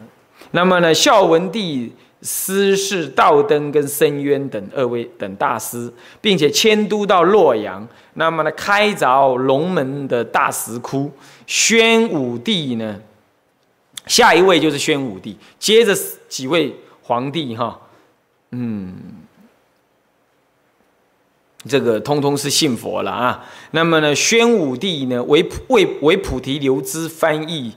[0.51, 7.89] 那么呢，孝文帝师事道登跟申渊等二位等大师，并且迁都到洛阳。
[8.13, 11.11] 那么呢，开凿龙门的大石窟。
[11.47, 13.01] 宣武帝呢，
[14.13, 15.97] 下一位就是宣武帝，接着
[16.29, 17.81] 几位皇帝哈，
[18.51, 18.95] 嗯。
[21.67, 23.43] 这个通通是信佛了啊。
[23.71, 27.73] 那么呢，宣武帝呢为为为菩提留支翻译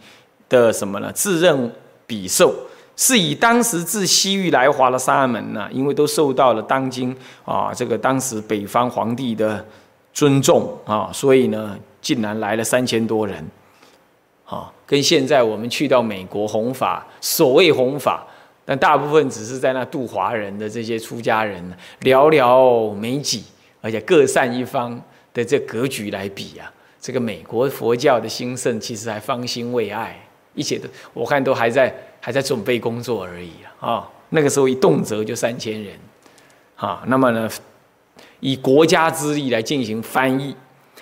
[0.49, 1.11] 的什么呢？
[1.13, 1.71] 自任
[2.07, 2.51] 比寿，
[2.97, 9.63] 是以当时自西域来华的沙门呢，因为都受到了当今啊这个当时北方皇帝的
[10.11, 13.47] 尊重啊，所以呢，竟然来了三千多人，
[14.45, 18.25] 啊，跟现在我们去到美国弘法，所谓弘法，
[18.63, 21.63] 但大部分只是在那度华人的这些出家人，
[22.01, 23.43] 寥寥没几。
[23.81, 24.99] 而且各善一方
[25.31, 26.65] 的这格局来比啊，
[26.99, 30.19] 这个美国佛教的兴盛其实还方兴未艾，
[30.55, 33.87] 一切都我看都还在还在准备工作而已啊。
[33.87, 35.93] 啊，那个时候一动辄就三千人，
[36.77, 37.47] 啊，那么呢，
[38.39, 40.55] 以国家之力来进行翻译，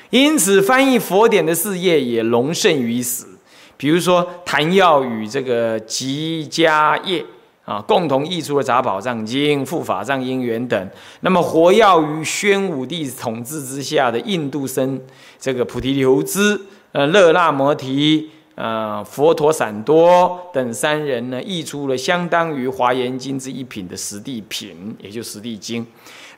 [0.09, 3.32] 因此翻译佛典的事业也隆盛于此。
[3.77, 7.25] 比如说谭耀与这个吉家业。
[7.65, 10.89] 啊，共同译出了《杂宝藏经》《护法藏因缘》等。
[11.21, 14.99] 那么，活跃于宣武帝统治之下的印度僧，
[15.39, 16.59] 这个菩提留支、
[16.91, 25.81] 呃，勒那摩提、呃，佛陀散多等三人呢，译出了相当于《华严经》之一品的十地品，也就《十地经》。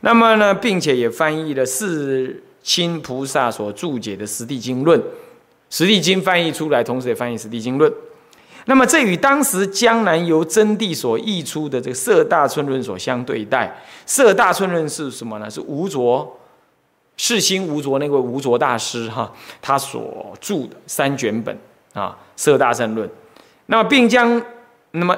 [0.02, 5.00] 那么呢，并且也翻译了四亲菩萨所注解的《十地经论》，
[5.75, 7.91] 《十地经》翻译出来，同时也翻译《十地经论》。
[8.63, 13.67] 那么这与当时江南由真谛所译出的这个《色大村论》所相对待，
[14.05, 15.51] 《色大村论》是什么呢？
[15.51, 16.39] 是吴卓
[17.17, 19.29] 世心吴卓那位吴卓大师哈，
[19.61, 21.53] 他所著的三卷本
[21.91, 23.05] 啊，《色大乘论》。
[23.65, 24.41] 那么并将
[24.91, 25.13] 那么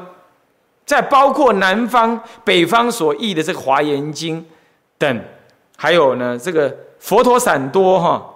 [0.88, 4.41] 在包括南方、北方所译的这个《华严经》
[4.98, 5.22] 等，
[5.78, 8.34] 还有呢这个佛陀散多哈，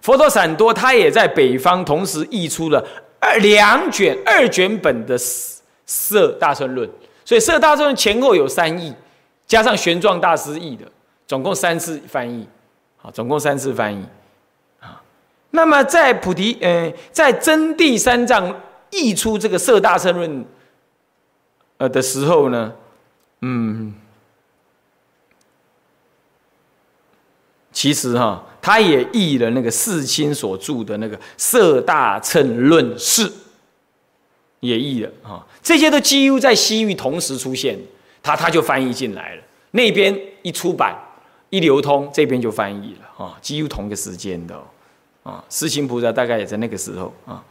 [0.00, 2.84] 佛陀散多他也在北方同时译出了。
[3.22, 5.18] 二两卷二卷本的
[5.84, 6.88] 《色大乘论》，
[7.22, 8.94] 所以《色大乘论》前后有三译，
[9.46, 10.86] 加上玄奘大师译的，
[11.26, 12.48] 总共三次翻译，
[13.02, 14.02] 啊，总共三次翻译，
[14.80, 15.02] 啊，
[15.50, 20.40] 那么在菩提，嗯，在真谛三藏译出这个《色大乘论》
[21.76, 22.72] 呃的时候呢，
[23.42, 23.94] 嗯，
[27.80, 28.44] 其实哈。
[28.62, 33.26] 他也译了那个世亲所著的那个《色大乘论释》，
[34.60, 35.46] 也译了啊。
[35.62, 37.78] 这些都几乎在西域同时出现，
[38.22, 39.42] 他他就翻译进来了。
[39.70, 40.94] 那边一出版
[41.48, 44.62] 一流通，这边就翻译了啊，几乎同个时间的
[45.22, 45.42] 啊。
[45.48, 47.42] 世亲菩萨大概也在那个时候啊。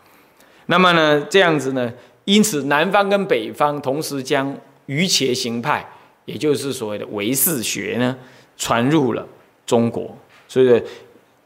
[0.68, 1.92] 那么呢，这样子呢，
[2.26, 4.56] 因此南方跟北方同时将
[4.86, 5.84] 瑜伽行派，
[6.26, 8.16] 也就是所谓的唯识学呢，
[8.56, 9.28] 传入了
[9.70, 10.18] 中国。
[10.48, 10.84] 所以，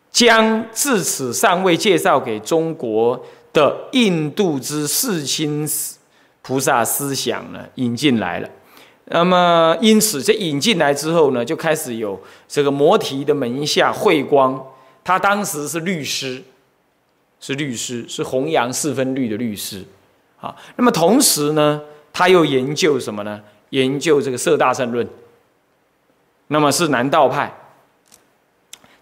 [0.10, 3.22] 将至此尚未介绍给中国
[3.52, 5.68] 的印度之世亲
[6.42, 8.50] 菩萨思想呢，引进来了。
[9.08, 12.18] 那么，因此这引进来之后呢，就开始有
[12.48, 14.66] 这个摩提的门下慧光，
[15.04, 16.42] 他当时是律师，
[17.42, 19.84] 是律师，是弘扬四分律的律师。
[20.40, 21.82] 啊，那么同时呢，
[22.14, 23.42] 他又研究什么呢？
[23.72, 25.06] 研究这个色大圣论。
[26.48, 27.52] 那么是南道派。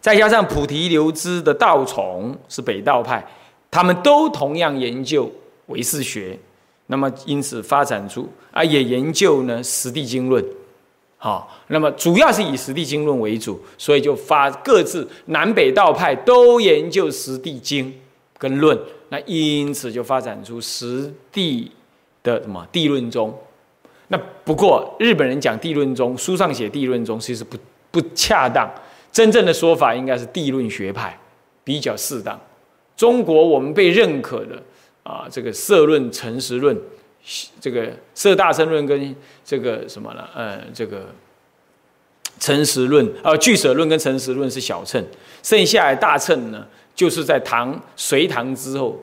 [0.01, 3.25] 再加上菩提流支的道宠是北道派，
[3.69, 5.31] 他们都同样研究
[5.67, 6.37] 唯识学。
[6.87, 10.43] 那么因此发展出啊，也研究呢《实地经论》，
[11.17, 17.85] 好，那么主要是以《实地经论》为主，所以就发各自南北道派都研究《实地经》
[18.37, 18.77] 跟论，
[19.07, 21.71] 那因此就发展出实地
[22.23, 23.33] 的什么地论宗。
[24.09, 27.55] 那不过日本人讲地论宗，书上写地论宗其实不
[27.89, 28.69] 不恰当，
[29.11, 31.17] 真正的说法应该是地论学派
[31.63, 32.39] 比较适当。
[32.95, 34.61] 中国我们被认可的。
[35.03, 36.79] 啊，这个色论、诚实论，
[37.59, 40.23] 这个色大乘论跟这个什么呢？
[40.35, 41.07] 呃，这个
[42.39, 45.03] 诚实论，呃，俱舍论跟诚实论是小乘，
[45.41, 48.95] 剩下的大乘呢，就是在唐隋唐之后，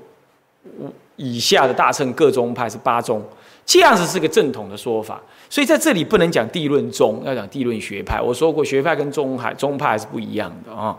[1.17, 3.21] 以下的大乘各宗派是八宗，
[3.69, 5.21] 这样子是个正统的说法。
[5.51, 8.19] 所以在这里不能讲地论宗，要讲地论学派。
[8.19, 10.97] 我说过，学派跟宗派宗派是不一样的啊。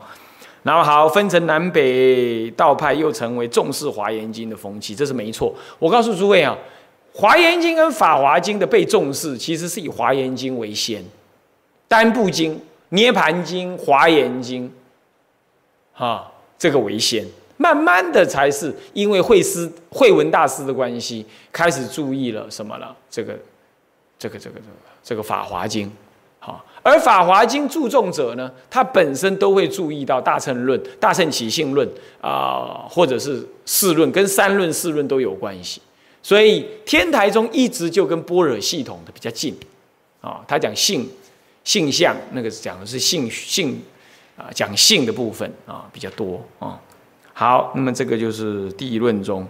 [0.61, 5.51] 然后好，分成南北道派，又成为重视华严经的风气，这是没错。
[5.79, 6.55] 我告诉诸位啊，
[7.13, 11.03] 华严经跟法华经的被重视，其实是以华严经为先，
[11.87, 14.71] 单部经、涅盘经、华严经，
[15.93, 17.25] 哈，这个为先。
[17.61, 22.95] 慢慢的才是因为慧师慧文大师的关系，开始注意了什么了？
[23.09, 23.37] 这个，
[24.17, 24.65] 这个，这个，这个，
[25.03, 25.91] 这个法华经。
[26.39, 31.85] 好，而《法华经》注重者呢，他本身都会注意到大乘论、大乘起性论
[32.21, 35.81] 啊，或者是四论，跟三论、四论都有关系。
[36.23, 39.53] 所以天台宗一直就跟般若系统的比较近
[40.21, 40.39] 啊。
[40.47, 41.05] 他讲性、
[41.65, 43.83] 性相，那个讲的是性性
[44.37, 46.79] 啊，讲性的部分啊比较多啊。
[47.39, 49.47] 好，那么这个就是第一论中。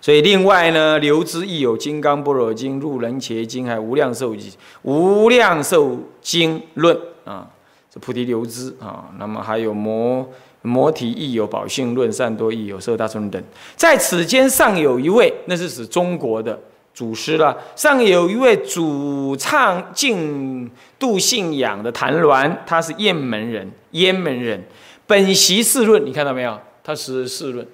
[0.00, 4.48] 所以另外呢，留之亦有《金刚般若经》《入人伽经》还有《无量寿经》
[4.84, 6.96] 《无量寿经论》
[7.28, 7.44] 啊，
[7.90, 9.06] 这菩提留支啊。
[9.18, 10.24] 那么还有摩
[10.62, 13.42] 摩提亦有《宝性论》，善多亦有《色大乘论》等。
[13.74, 16.56] 在此间尚有一位，那是指中国的
[16.94, 17.58] 祖师了。
[17.74, 20.70] 尚有一位主唱净
[21.00, 24.62] 度信仰的谭鸾，他是雁门人，雁门人
[25.08, 26.56] 本习四论，你看到没有？
[26.84, 27.66] 他是四论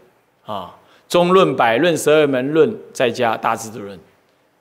[0.47, 0.77] 啊。
[1.07, 3.97] 中论、百论、十二门论，再加大智度论，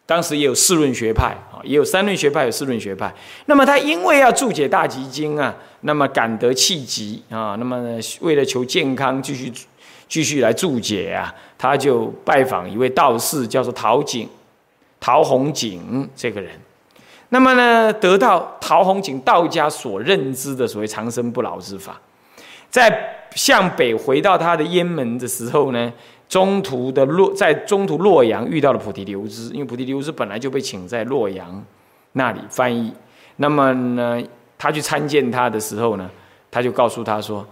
[0.06, 3.12] 当时也有四论学派啊，也有三论学派，有四论学派。
[3.46, 7.82] 那么他因为要注解大集经啊，那么感得气急啊，那么
[8.20, 9.52] 为了求健康，继续
[10.08, 14.28] 继续来注解啊，他就拜访一位道士，叫做陶景、
[15.00, 16.52] 陶弘景这个人。
[17.30, 22.00] 那么呢，得到陶弘景道家所认知的所谓长生不老之法，
[22.74, 25.94] 在向北回到他的雁门的时候呢。
[26.30, 31.64] 中途的洛，在中途洛阳遇到了菩提留支，因为菩提留支本来就被请在洛阳
[32.14, 32.92] 那里翻译。
[33.36, 34.20] 那么呢，
[34.58, 36.10] 他去参见他的时候呢，
[36.50, 37.46] 他就告诉他说：“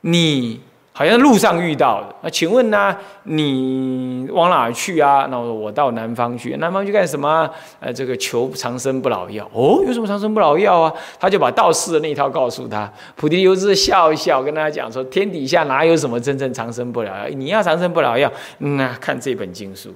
[0.00, 0.58] 你。”
[0.96, 2.96] 好像路上遇到的，那请问呢？
[3.24, 5.26] 你往哪去啊？
[5.28, 7.50] 那我我到南方去，南方去干什么？
[7.80, 9.44] 呃，这个求长生不老药。
[9.52, 10.94] 哦，有什么长生不老药啊？
[11.18, 12.88] 他就把道士的那一套告诉他。
[13.16, 17.28] 菩提流支笑一笑，跟他讲说：天底下哪有什么真正长生不老药？
[17.30, 18.30] 你要长生不老药，
[18.60, 19.88] 嗯那看这本经书《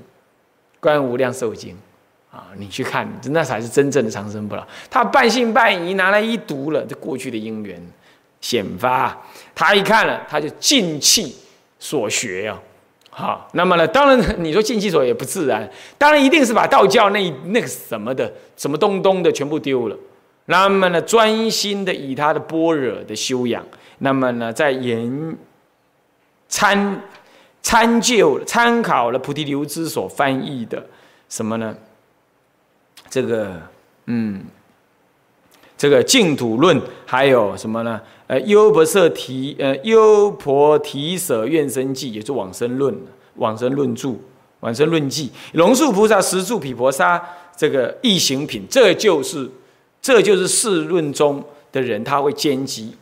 [0.80, 1.76] 观无量寿经》
[2.36, 4.66] 啊，你去看，那才是真正的长生不老。
[4.90, 7.80] 他半信半疑，拿来一读了，这过去的因缘。
[8.40, 9.16] 显发，
[9.54, 11.36] 他一看了，他就尽气
[11.78, 12.58] 所学呀，
[13.10, 15.68] 好，那么呢，当然你说尽气所也不自然，
[15.98, 19.96] 当然一定是把道教那那个什么的什么东东的全部丢了，
[20.46, 23.64] 那么呢，专心的以他的般若的修养，
[23.98, 25.36] 那么呢，在研
[26.48, 27.02] 参
[27.60, 30.86] 参就参考了菩提流支所翻译的
[31.28, 31.76] 什么呢？
[33.10, 33.60] 这个
[34.06, 34.44] 嗯。
[35.78, 38.00] 这个净土论还有什么呢？
[38.26, 42.94] 呃，优婆塞提呃优婆提舍愿生记，也是往生论，
[43.36, 44.16] 往生论著，
[44.60, 47.22] 往生论记，龙树菩萨十住毗婆沙
[47.56, 49.48] 这个异行品，这就是
[50.02, 52.92] 这就是四论中的人他会兼及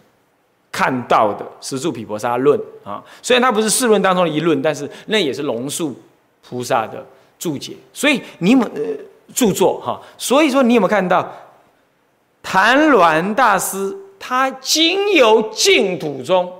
[0.70, 3.03] 看到的十住毗婆沙论啊。
[3.22, 5.97] 虽然它不是四论当中的一论，但是那也是龙树
[6.47, 7.05] 菩萨的
[7.39, 7.72] 注解。
[7.93, 8.83] 所以你们呃
[9.35, 11.29] 著作哈，所以说你有没有看到？
[12.49, 16.51] 谭鸾大师，他经由净土中，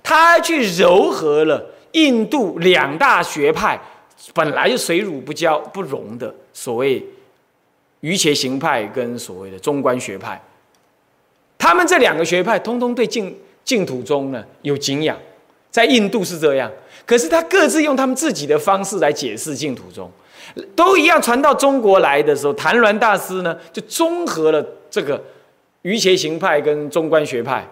[0.00, 3.78] 他去糅合了印度两大学派，
[4.32, 7.04] 本来就水乳不交不容的所谓
[8.02, 10.40] 瑜伽行派跟所谓的中观学派，
[11.58, 15.18] 他们这两个学派通通对净净土中呢有敬仰，
[15.72, 16.70] 在印度是这样，
[17.04, 20.08] 可是他各自用他们自己的方式来解释净土中，
[20.76, 25.20] 都一样传到中国来的时候，谭鸾大师呢就综合了这个。
[25.82, 27.68] 瑜伽行派跟中观学派，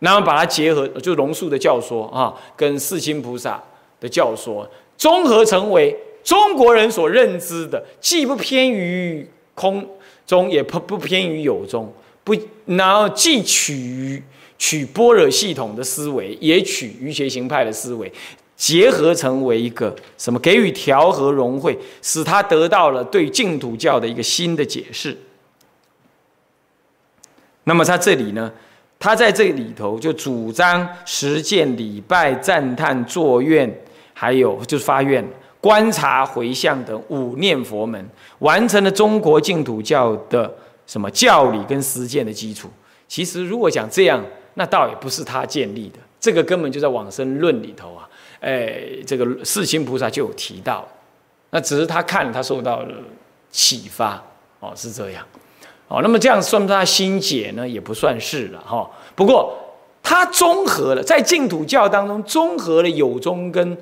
[0.00, 3.62] 然后把它结合，就龙树的教说啊，跟四亲菩萨
[4.00, 9.88] 的教说，综合成为中国人所认知的，既不偏于空
[10.26, 11.92] 中，也不不偏于有中，
[12.24, 12.34] 不，
[12.66, 14.22] 然后既取
[14.58, 18.10] 取般若系统的思维，也取瑜伽行派的思维，
[18.56, 20.38] 结合成为一个什么？
[20.40, 25.16] 给予调和融汇，使他得到了对净土教的一个新的解释。
[27.64, 28.52] 那么他这里呢？
[28.98, 33.68] 他在这里头就主张实践礼拜、赞叹、作愿，
[34.14, 35.26] 还有就是发愿、
[35.60, 38.08] 观察、回向等五念佛门，
[38.38, 40.48] 完成了中国净土教的
[40.86, 42.70] 什么教理跟实践的基础。
[43.08, 48.08] 其实如果讲这样，那倒也不是他建立的，这个根本就在往生论里头啊，
[48.40, 50.86] 哎，这个世亲菩萨就有提到，
[51.50, 52.94] 那只是他看他受到了
[53.50, 54.22] 启发，
[54.60, 55.26] 哦，是这样。
[55.92, 57.68] 哦，那么这样算不算他心解呢？
[57.68, 58.90] 也不算是了哈。
[59.14, 59.54] 不过
[60.02, 63.76] 他综合了在净土教当中综合了有中跟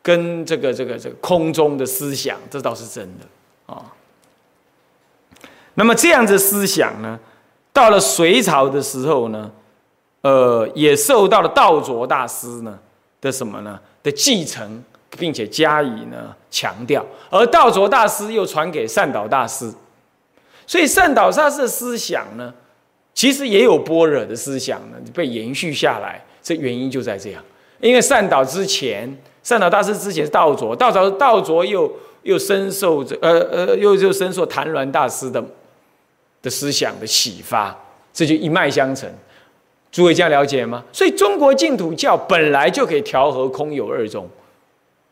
[0.00, 3.82] 跟这个这个这个空中的思想，这倒是真的啊。
[5.74, 7.18] 那么这样子思想呢，
[7.72, 9.50] 到了隋朝的时候呢，
[10.20, 12.78] 呃，也受到了道卓大师呢
[13.20, 14.80] 的什么呢的继承，
[15.18, 19.68] 并且加以呢强调，而道卓大师又传给善导大师。
[20.68, 22.52] 所以善导大师的思想呢，
[23.14, 26.22] 其实也有般若的思想呢，被延续下来。
[26.42, 27.42] 这原因就在这样，
[27.80, 31.90] 因为善导之前，善导大师之前是道卓，道卓道卓又
[32.22, 35.42] 又深受这呃呃又又深受谭鸾大师的
[36.42, 37.76] 的思想的启发，
[38.12, 39.10] 这就一脉相承。
[39.90, 40.84] 诸位这样了解吗？
[40.92, 44.28] 所以中国净土教本来就可以调和空有二宗，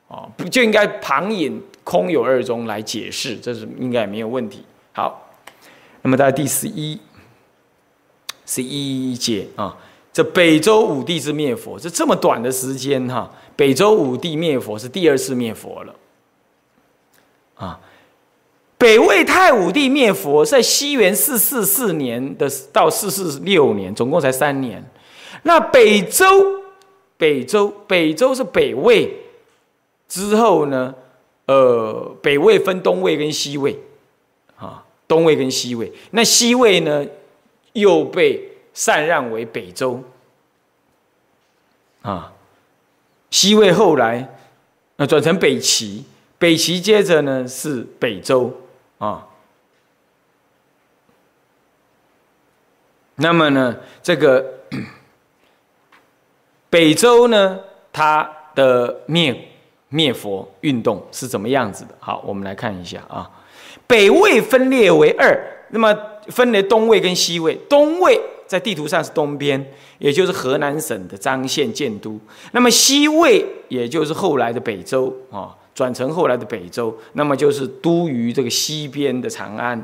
[0.09, 4.63] 啊，不就应该旁引空有二宗来解释，这是应该没有问题。
[4.93, 5.26] 好。
[6.07, 6.97] 那么在第十一
[8.45, 9.77] 十一节啊，
[10.13, 15.93] 这北周武帝之灭佛，这这么短的时间哈，北周武帝灭佛是第二次灭佛了
[17.57, 17.81] 啊。
[18.79, 24.89] 北魏太武帝灭佛在西元四四四年的到四四六年，总共才三年。
[25.43, 26.27] 那北周
[27.17, 29.13] 北周北周是北魏
[30.07, 30.95] 之后呢？
[31.47, 33.77] 呃，北魏分东魏跟西魏。
[35.09, 37.07] 东魏跟西魏，那西魏呢，
[37.75, 38.43] 又被
[38.75, 40.03] 禅让为北周，
[42.03, 42.33] 啊，
[43.31, 44.37] 西魏后来，
[44.97, 46.05] 那，转成北齐，
[46.39, 48.53] 北齐接着呢是北周，
[48.99, 49.27] 啊，
[53.15, 54.45] 那么呢，这个
[56.69, 57.61] 北周呢，
[57.93, 59.49] 它的灭
[59.89, 61.95] 灭佛运动是怎么样子的？
[62.01, 63.31] 好，我们来看一下啊。
[63.87, 65.39] 北魏分裂为二，
[65.71, 65.97] 那么
[66.29, 67.55] 分为东魏跟西魏。
[67.69, 69.65] 东魏在地图上是东边，
[69.99, 72.19] 也就是河南省的张县建都。
[72.53, 79.83] 那么西魏也就是后来的北周啊，转成后来的北周，那么就是都于这个西边的长安，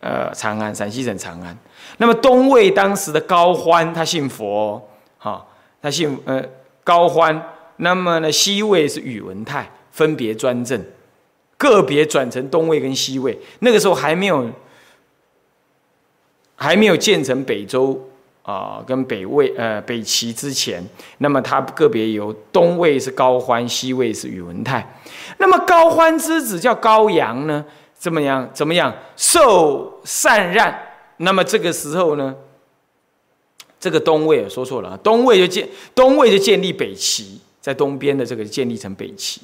[0.00, 1.56] 呃，长安，陕西省长安。
[1.98, 4.82] 那么东魏当时的高欢，他信佛，
[5.18, 5.44] 哈，
[5.80, 6.42] 他信呃
[6.82, 7.50] 高欢。
[7.76, 10.80] 那么呢，西魏是宇文泰，分别专政。
[11.70, 14.48] 个别转成东魏跟西魏，那个时候还没有
[16.54, 17.98] 还没有建成北周
[18.42, 20.84] 啊，跟北魏呃北齐之前，
[21.18, 25.00] 那么它个别由东魏是高欢，西魏是宇文泰。
[25.38, 28.48] 那么高欢之子叫高阳呢，怎么样？
[28.52, 28.94] 怎么样？
[29.16, 30.72] 受禅让。
[31.16, 32.34] 那么这个时候呢，
[33.80, 39.40] 这个东魏说错了，东魏就建东魏就建立北齐，在东边的这个建立成北齐。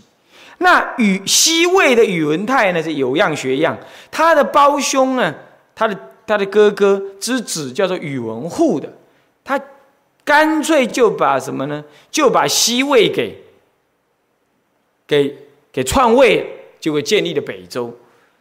[0.63, 3.75] 那与西魏的宇文泰呢是有样学样，
[4.11, 5.35] 他的胞兄呢，
[5.75, 8.93] 他的他的哥哥之子叫做宇文护的，
[9.43, 9.59] 他
[10.23, 11.83] 干脆就把什么呢？
[12.11, 13.43] 就把西魏给
[15.07, 15.35] 给
[15.73, 16.47] 给篡位，
[16.79, 17.91] 就会建立了北周。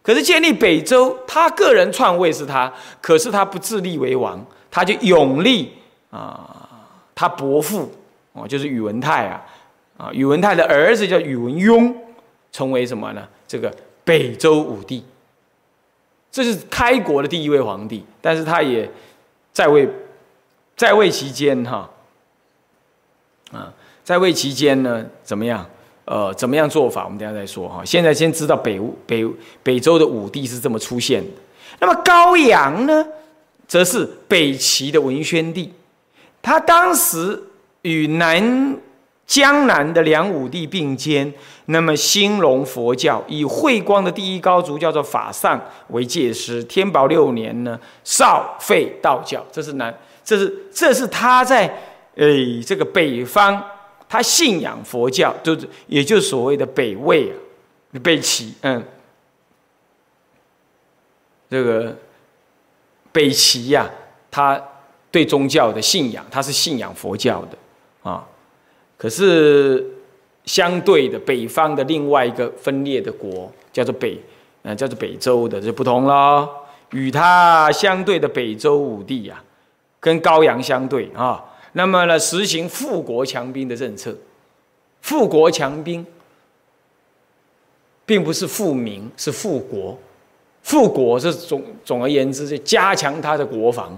[0.03, 5.72] 可是建立北周，他个人篡位是他，可是他不自立为王，他就永立
[6.11, 6.67] 啊，
[7.15, 7.89] 他伯父
[8.34, 9.41] 哦，就是宇文泰啊，
[9.97, 11.95] 啊，宇文泰的儿子叫宇文邕。
[12.52, 13.28] 成为什么呢？
[13.47, 13.74] 这个
[14.04, 15.04] 北周武帝，
[16.32, 18.89] 这是开国的第一位皇帝，但是他也
[19.54, 19.88] 在位，
[20.76, 21.89] 在位期间哈，
[23.52, 23.74] 啊，
[24.04, 25.66] 在位期间呢，怎么样？
[26.06, 27.06] 呃，怎么样做法？
[27.06, 27.86] 我们等下再说哈。
[27.86, 29.24] 现在先知道北北
[29.62, 31.30] 北周的武帝是这么出现的。
[31.80, 33.08] 那么高阳呢，
[33.68, 35.72] 则是北齐的文宣帝，
[36.41, 37.41] 他当时
[37.84, 38.78] 与南。
[39.30, 41.32] 江南的梁武帝并肩，
[41.65, 46.63] 那么兴隆佛教，以慧光的第一高足叫做法上为戒师。
[46.63, 51.71] 天宝六年呢，少废道教，这是南，这是这是他在
[52.15, 53.63] 诶这个北方，
[54.09, 58.84] 他信仰佛教，就是也就是所谓的北魏啊，北齐，嗯，
[61.47, 61.95] 这个
[63.11, 63.88] 北齐呀，
[64.32, 64.59] 他
[65.11, 68.25] 对宗教的信仰，他是信仰佛教的啊。
[69.00, 69.86] 可是
[70.43, 74.20] 相对的，北方的另外一个分裂的国叫做北，
[74.64, 76.45] 呃，叫做北周的就不同了。
[76.91, 79.41] 与他相对的北周武帝呀，
[80.02, 81.41] 跟高阳相对啊，
[81.72, 84.14] 那么呢，实行富国强兵的政策。
[85.02, 86.06] 富国强兵，
[88.06, 89.97] 并不是富民，是富国。
[90.62, 93.97] 富国是总总而言之，就加强他的国防，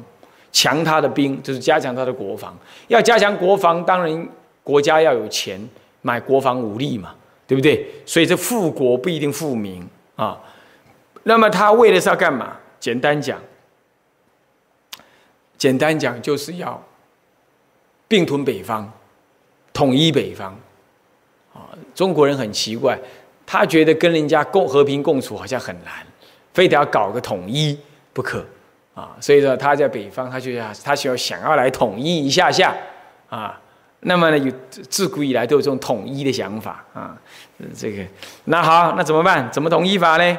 [0.52, 2.56] 强他的兵，就是加强他的国防。
[2.88, 4.30] 要加强国防，当然
[4.64, 5.60] 国家要有钱
[6.02, 7.16] 买国防武力嘛，
[7.48, 7.86] 对不对？
[8.06, 10.40] 所以这富国不一定富民啊。
[11.24, 12.58] 那么他为的是要干嘛？
[12.80, 13.40] 简单讲，
[15.58, 16.84] 简单讲就是要
[18.08, 18.90] 并吞北方，
[19.72, 20.58] 统一北方。
[21.54, 22.98] 啊，中国人很奇怪，
[23.46, 25.94] 他觉得跟人家共和平共处好像很难，
[26.54, 27.78] 非得要搞个统一
[28.14, 28.46] 不可。
[28.94, 32.76] 啊，所以说他在北方，他就要他需要想要来统一一下下。
[33.30, 33.60] 啊，
[34.02, 36.84] 那么呢，有自古以来都有这种统一的想法。
[36.94, 37.16] 啊，
[37.78, 38.04] 这个
[38.46, 39.50] 那好，那怎么办？
[39.52, 40.38] 怎么统一法呢？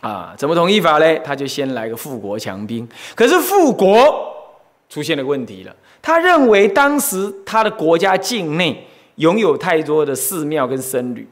[0.00, 1.18] 啊，怎么统一法呢？
[1.24, 2.88] 他就先来个富国强兵。
[3.14, 4.32] 可是富国
[4.88, 5.74] 出现了问题了。
[6.00, 8.86] 他认为当时他的国家境内
[9.16, 11.28] 拥有太多的寺庙跟僧侣，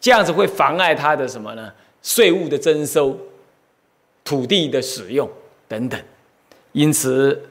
[0.00, 1.70] 这样子会妨碍他的什么呢？
[2.02, 3.18] 税务的征收、
[4.24, 5.28] 土地的使用
[5.68, 6.00] 等等。
[6.72, 7.46] 因此，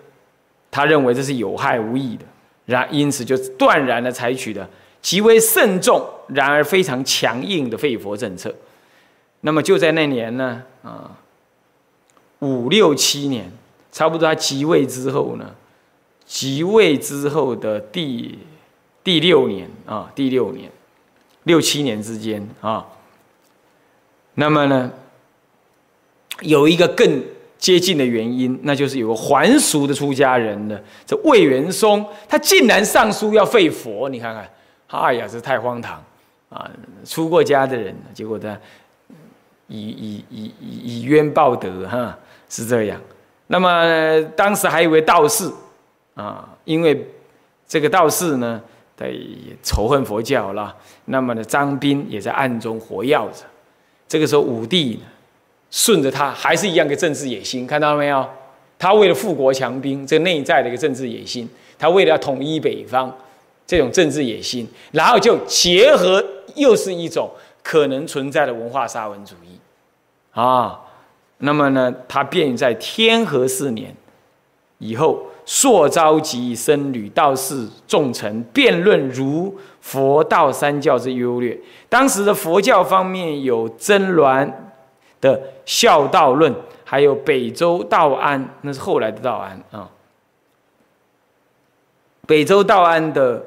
[0.76, 2.26] 他认为这是有害无益的。
[2.66, 4.68] 然因此就断然的采取了
[5.02, 8.54] 极为慎重，然而非常强硬的废佛政策。
[9.42, 11.16] 那么就在那年呢，啊，
[12.40, 13.50] 五六七年，
[13.92, 15.56] 差不多他即位之后呢，
[16.26, 18.40] 即位之后的第
[19.02, 20.70] 第六年啊，第六年，
[21.44, 22.88] 六七年之间啊，
[24.34, 24.92] 那么呢，
[26.42, 27.24] 有一个更
[27.66, 34.48] 接近的原因，那就是有个还俗的出家人呢，这魏元松，他竟然上书要废佛，你看看，
[34.90, 36.00] 哎呀，这太荒唐
[36.50, 36.70] 啊！
[37.04, 38.56] 出过家的人，结果他。
[39.68, 42.16] 以以以以以冤报德，哈，
[42.48, 43.02] 是这样。
[43.48, 45.52] 那么当时还有位道士
[46.14, 47.10] 啊，因为
[47.68, 48.62] 这个道士呢，
[48.96, 49.08] 他
[49.64, 50.72] 仇恨佛教了。
[51.06, 53.44] 那么呢，张斌也在暗中活跃着。
[54.08, 55.00] 这个时候，武帝
[55.70, 58.28] 顺着他，还是一样的政治野心，看到了没有？
[58.78, 63.14] 他为了富国强兵，这内在的一个政治野心，他为了要统一北方，
[63.66, 66.24] 这种政治野心，然后就结合
[66.56, 67.30] 又是一种。
[67.68, 69.60] 可能存在的文化沙文主义，
[70.40, 70.80] 啊，
[71.40, 73.92] 那么呢，他便在天和四年
[74.78, 79.52] 以后，朔召集僧侣道士众臣，辩论如
[79.82, 81.60] 佛道三教之优劣。
[81.90, 84.48] 当时的佛教方面有真鸾
[85.22, 86.54] 的孝道论，
[86.84, 89.90] 还有北周道安，那是后来的道安啊。
[92.28, 93.44] 北周道安的，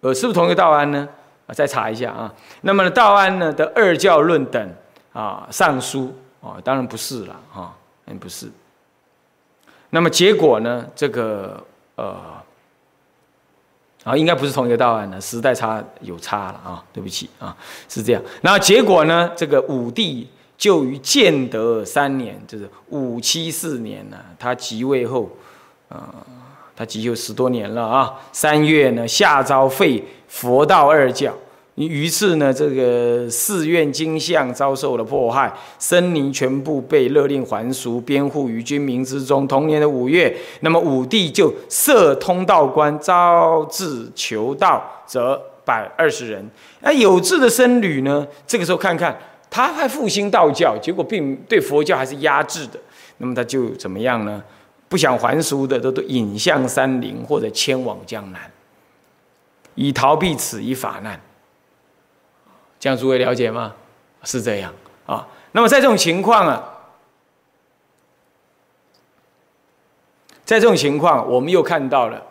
[0.00, 1.08] 呃，是不是同一个道安呢？
[1.46, 2.34] 啊，再查一下啊。
[2.62, 4.74] 那么，道安呢的二教论等
[5.12, 8.50] 啊，尚书啊，当然不是了啊，嗯，不是。
[9.90, 11.62] 那么结果呢，这个
[11.94, 12.16] 呃，
[14.04, 17.56] 啊，应该不是同一个道安的，时代差有差了啊，对不起啊，
[17.88, 18.22] 是这样。
[18.42, 25.30] 然后结果呢，这个武帝就于建德三年，就是五七四年呢，他即位后，
[25.88, 26.14] 啊。
[26.78, 28.12] 他即位十多年了啊！
[28.32, 31.32] 三月呢，下诏废佛道二教，
[31.76, 39.48] 于是呢，这个寺院经像遭受了迫害，僧尼全部被勒令还俗，编户于军民之中。
[39.48, 46.46] 同年的五月，那么武帝就设通道官，招致求道者百二十人。
[46.80, 49.18] 那有志的僧侣呢，这个时候看看
[49.48, 52.78] 他还复兴道教，结果并对佛教还是压制的，
[53.18, 54.42] 那么他就怎么样呢？
[54.88, 58.40] 不想还俗的，都都隐向山林或者迁往江南，
[59.74, 61.20] 以逃避此一法难。
[62.78, 63.74] 这样诸位了解吗？
[64.22, 64.72] 是这样
[65.06, 65.26] 啊。
[65.52, 66.62] 那么在这种情况啊，
[70.44, 72.22] 在这种情况，我们又看到了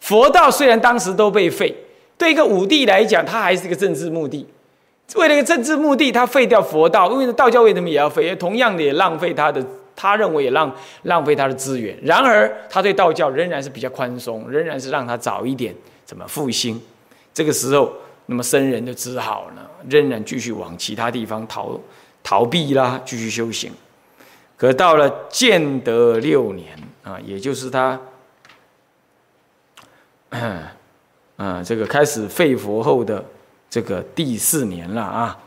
[0.00, 1.74] 佛道虽然当时都被废，
[2.16, 4.46] 对一个武帝来讲，他还是一个政治目的。
[5.16, 8.26] 为了一个政治目的，他废掉佛道，因为道教为什么也要废？
[8.26, 9.64] 也同样的也浪费他的。
[10.00, 16.80] 他认为也浪浪费他的资源，然而他对道教仍然是比较宽松，仍然是让他早一点怎么复兴。
[17.34, 17.92] 这个时候，
[18.26, 21.80] 那么僧人就只好呢，仍然继续往其他地方逃
[22.22, 23.72] 逃避啦，继续修行。
[24.56, 28.00] 可到了建德六年啊，也就是他，
[31.38, 33.24] 嗯，这个开始废佛后的
[33.70, 35.38] 这个第四年了啊。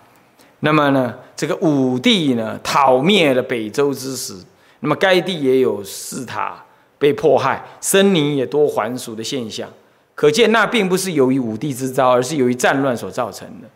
[0.62, 4.36] 那么呢，这个武帝呢讨灭了北周之时，
[4.82, 6.64] 那么该地也有四塔
[7.00, 9.68] 被迫害，森林也多还俗的现象。
[10.14, 13.68] 可见那并不是由于武帝之招，而是由于战乱所造成的。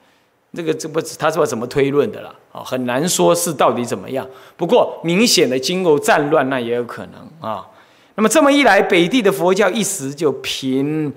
[0.53, 2.33] 这个这不他是怎么推论的啦？
[2.51, 4.25] 啊，很难说是到底怎么样。
[4.55, 7.65] 不过明显的经过战乱，那也有可能啊。
[8.13, 11.11] 那么这么一来，北地的佛教一时就贫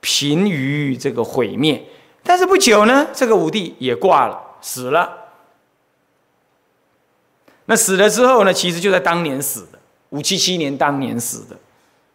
[0.00, 1.84] 贫于这个毁灭。
[2.28, 4.38] 但是不久呢，这个武帝也挂了。
[4.60, 5.08] 死了，
[7.64, 8.52] 那死了之后呢？
[8.52, 9.78] 其实就在当年死的，
[10.10, 11.56] 五七七年当年死的。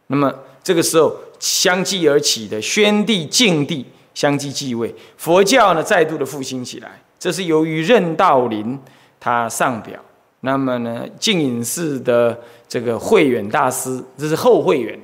[0.05, 3.83] 那么这个时候相继而起的宣帝、晋帝
[4.13, 7.01] 相继继位，佛教呢再度的复兴起来。
[7.17, 8.79] 这是由于任道林
[9.19, 9.99] 他上表，
[10.41, 14.99] 那么呢净隐寺的这个慧远大师，这是后慧远，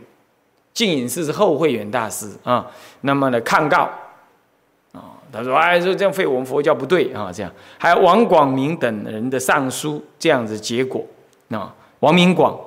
[0.71, 2.67] 净隐寺是后慧远大师啊。
[3.01, 3.89] 那么呢抗告。
[5.31, 7.31] 他说：“哎，说这样废我们佛教不对啊！
[7.31, 11.05] 这样，还有王广明等人的上书这样子结果
[11.49, 12.59] 啊，王明广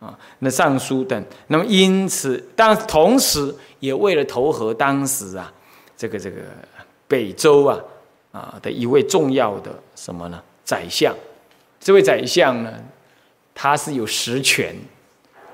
[0.00, 5.50] 啊，那上书等，那么因此，但同时也为了投合当时啊，
[5.96, 6.36] 这个这个
[7.08, 7.78] 北周啊
[8.32, 10.42] 啊的一位重要的什么呢？
[10.62, 11.14] 宰相，
[11.80, 12.72] 这位宰相呢，
[13.54, 14.76] 他是有实权，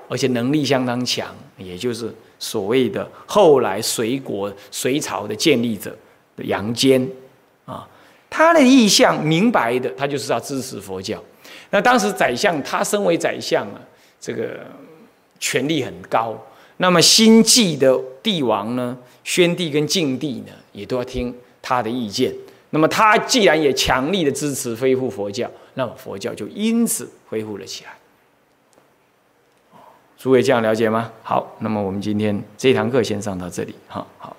[0.09, 5.95] 而且能力相当强，也就是所谓的后来隋国隋朝的建立者。”
[6.37, 7.05] 的杨坚，
[7.65, 7.85] 啊，
[8.29, 11.21] 他的意向明白的，他就是要支持佛教。
[11.71, 13.81] 那当时宰相他身为宰相啊，
[14.21, 14.59] 这个
[15.39, 16.37] 权力很高。
[16.77, 22.33] 那么新晋的帝王呢，宣帝跟晋帝呢，也都要听他的意见。
[22.69, 27.91] 那么他既然也强力的支持恢复佛教，那么佛教就因此恢复了起来。
[30.17, 31.11] 诸位这样了解吗？
[31.23, 34.35] 好，那么我们今天这堂课先上到这里，哈，好。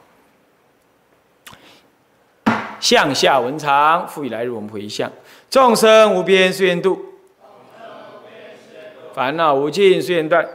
[2.80, 5.10] 向下文长，复以来日我们回向。
[5.50, 6.98] 众生无边誓愿度，
[9.14, 10.46] 烦恼无尽誓愿断，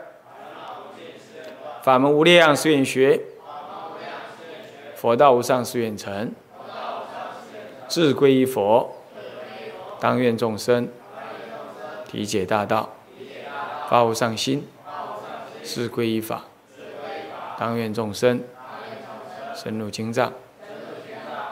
[1.81, 3.19] 法门无量誓愿学，
[4.95, 6.31] 佛道无上誓愿成。
[7.87, 8.95] 志归一佛，
[9.99, 10.87] 当愿众生。
[12.07, 12.89] 体解大道，
[13.89, 14.67] 发无上心，
[15.63, 16.43] 志归一法，
[17.57, 18.41] 当愿众生。
[19.55, 20.31] 深入经藏。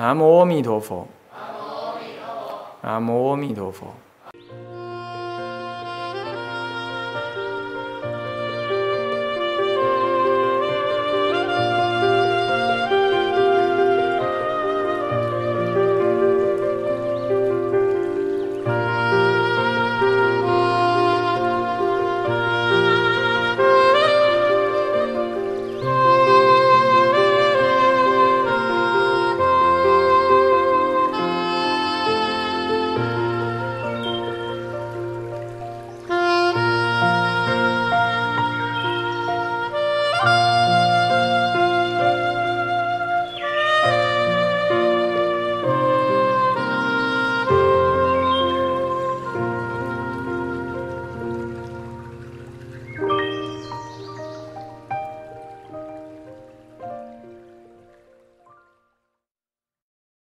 [0.00, 1.06] 南无阿弥陀佛。
[1.30, 2.58] 南无阿弥陀佛。
[2.80, 3.86] 南无阿弥陀佛。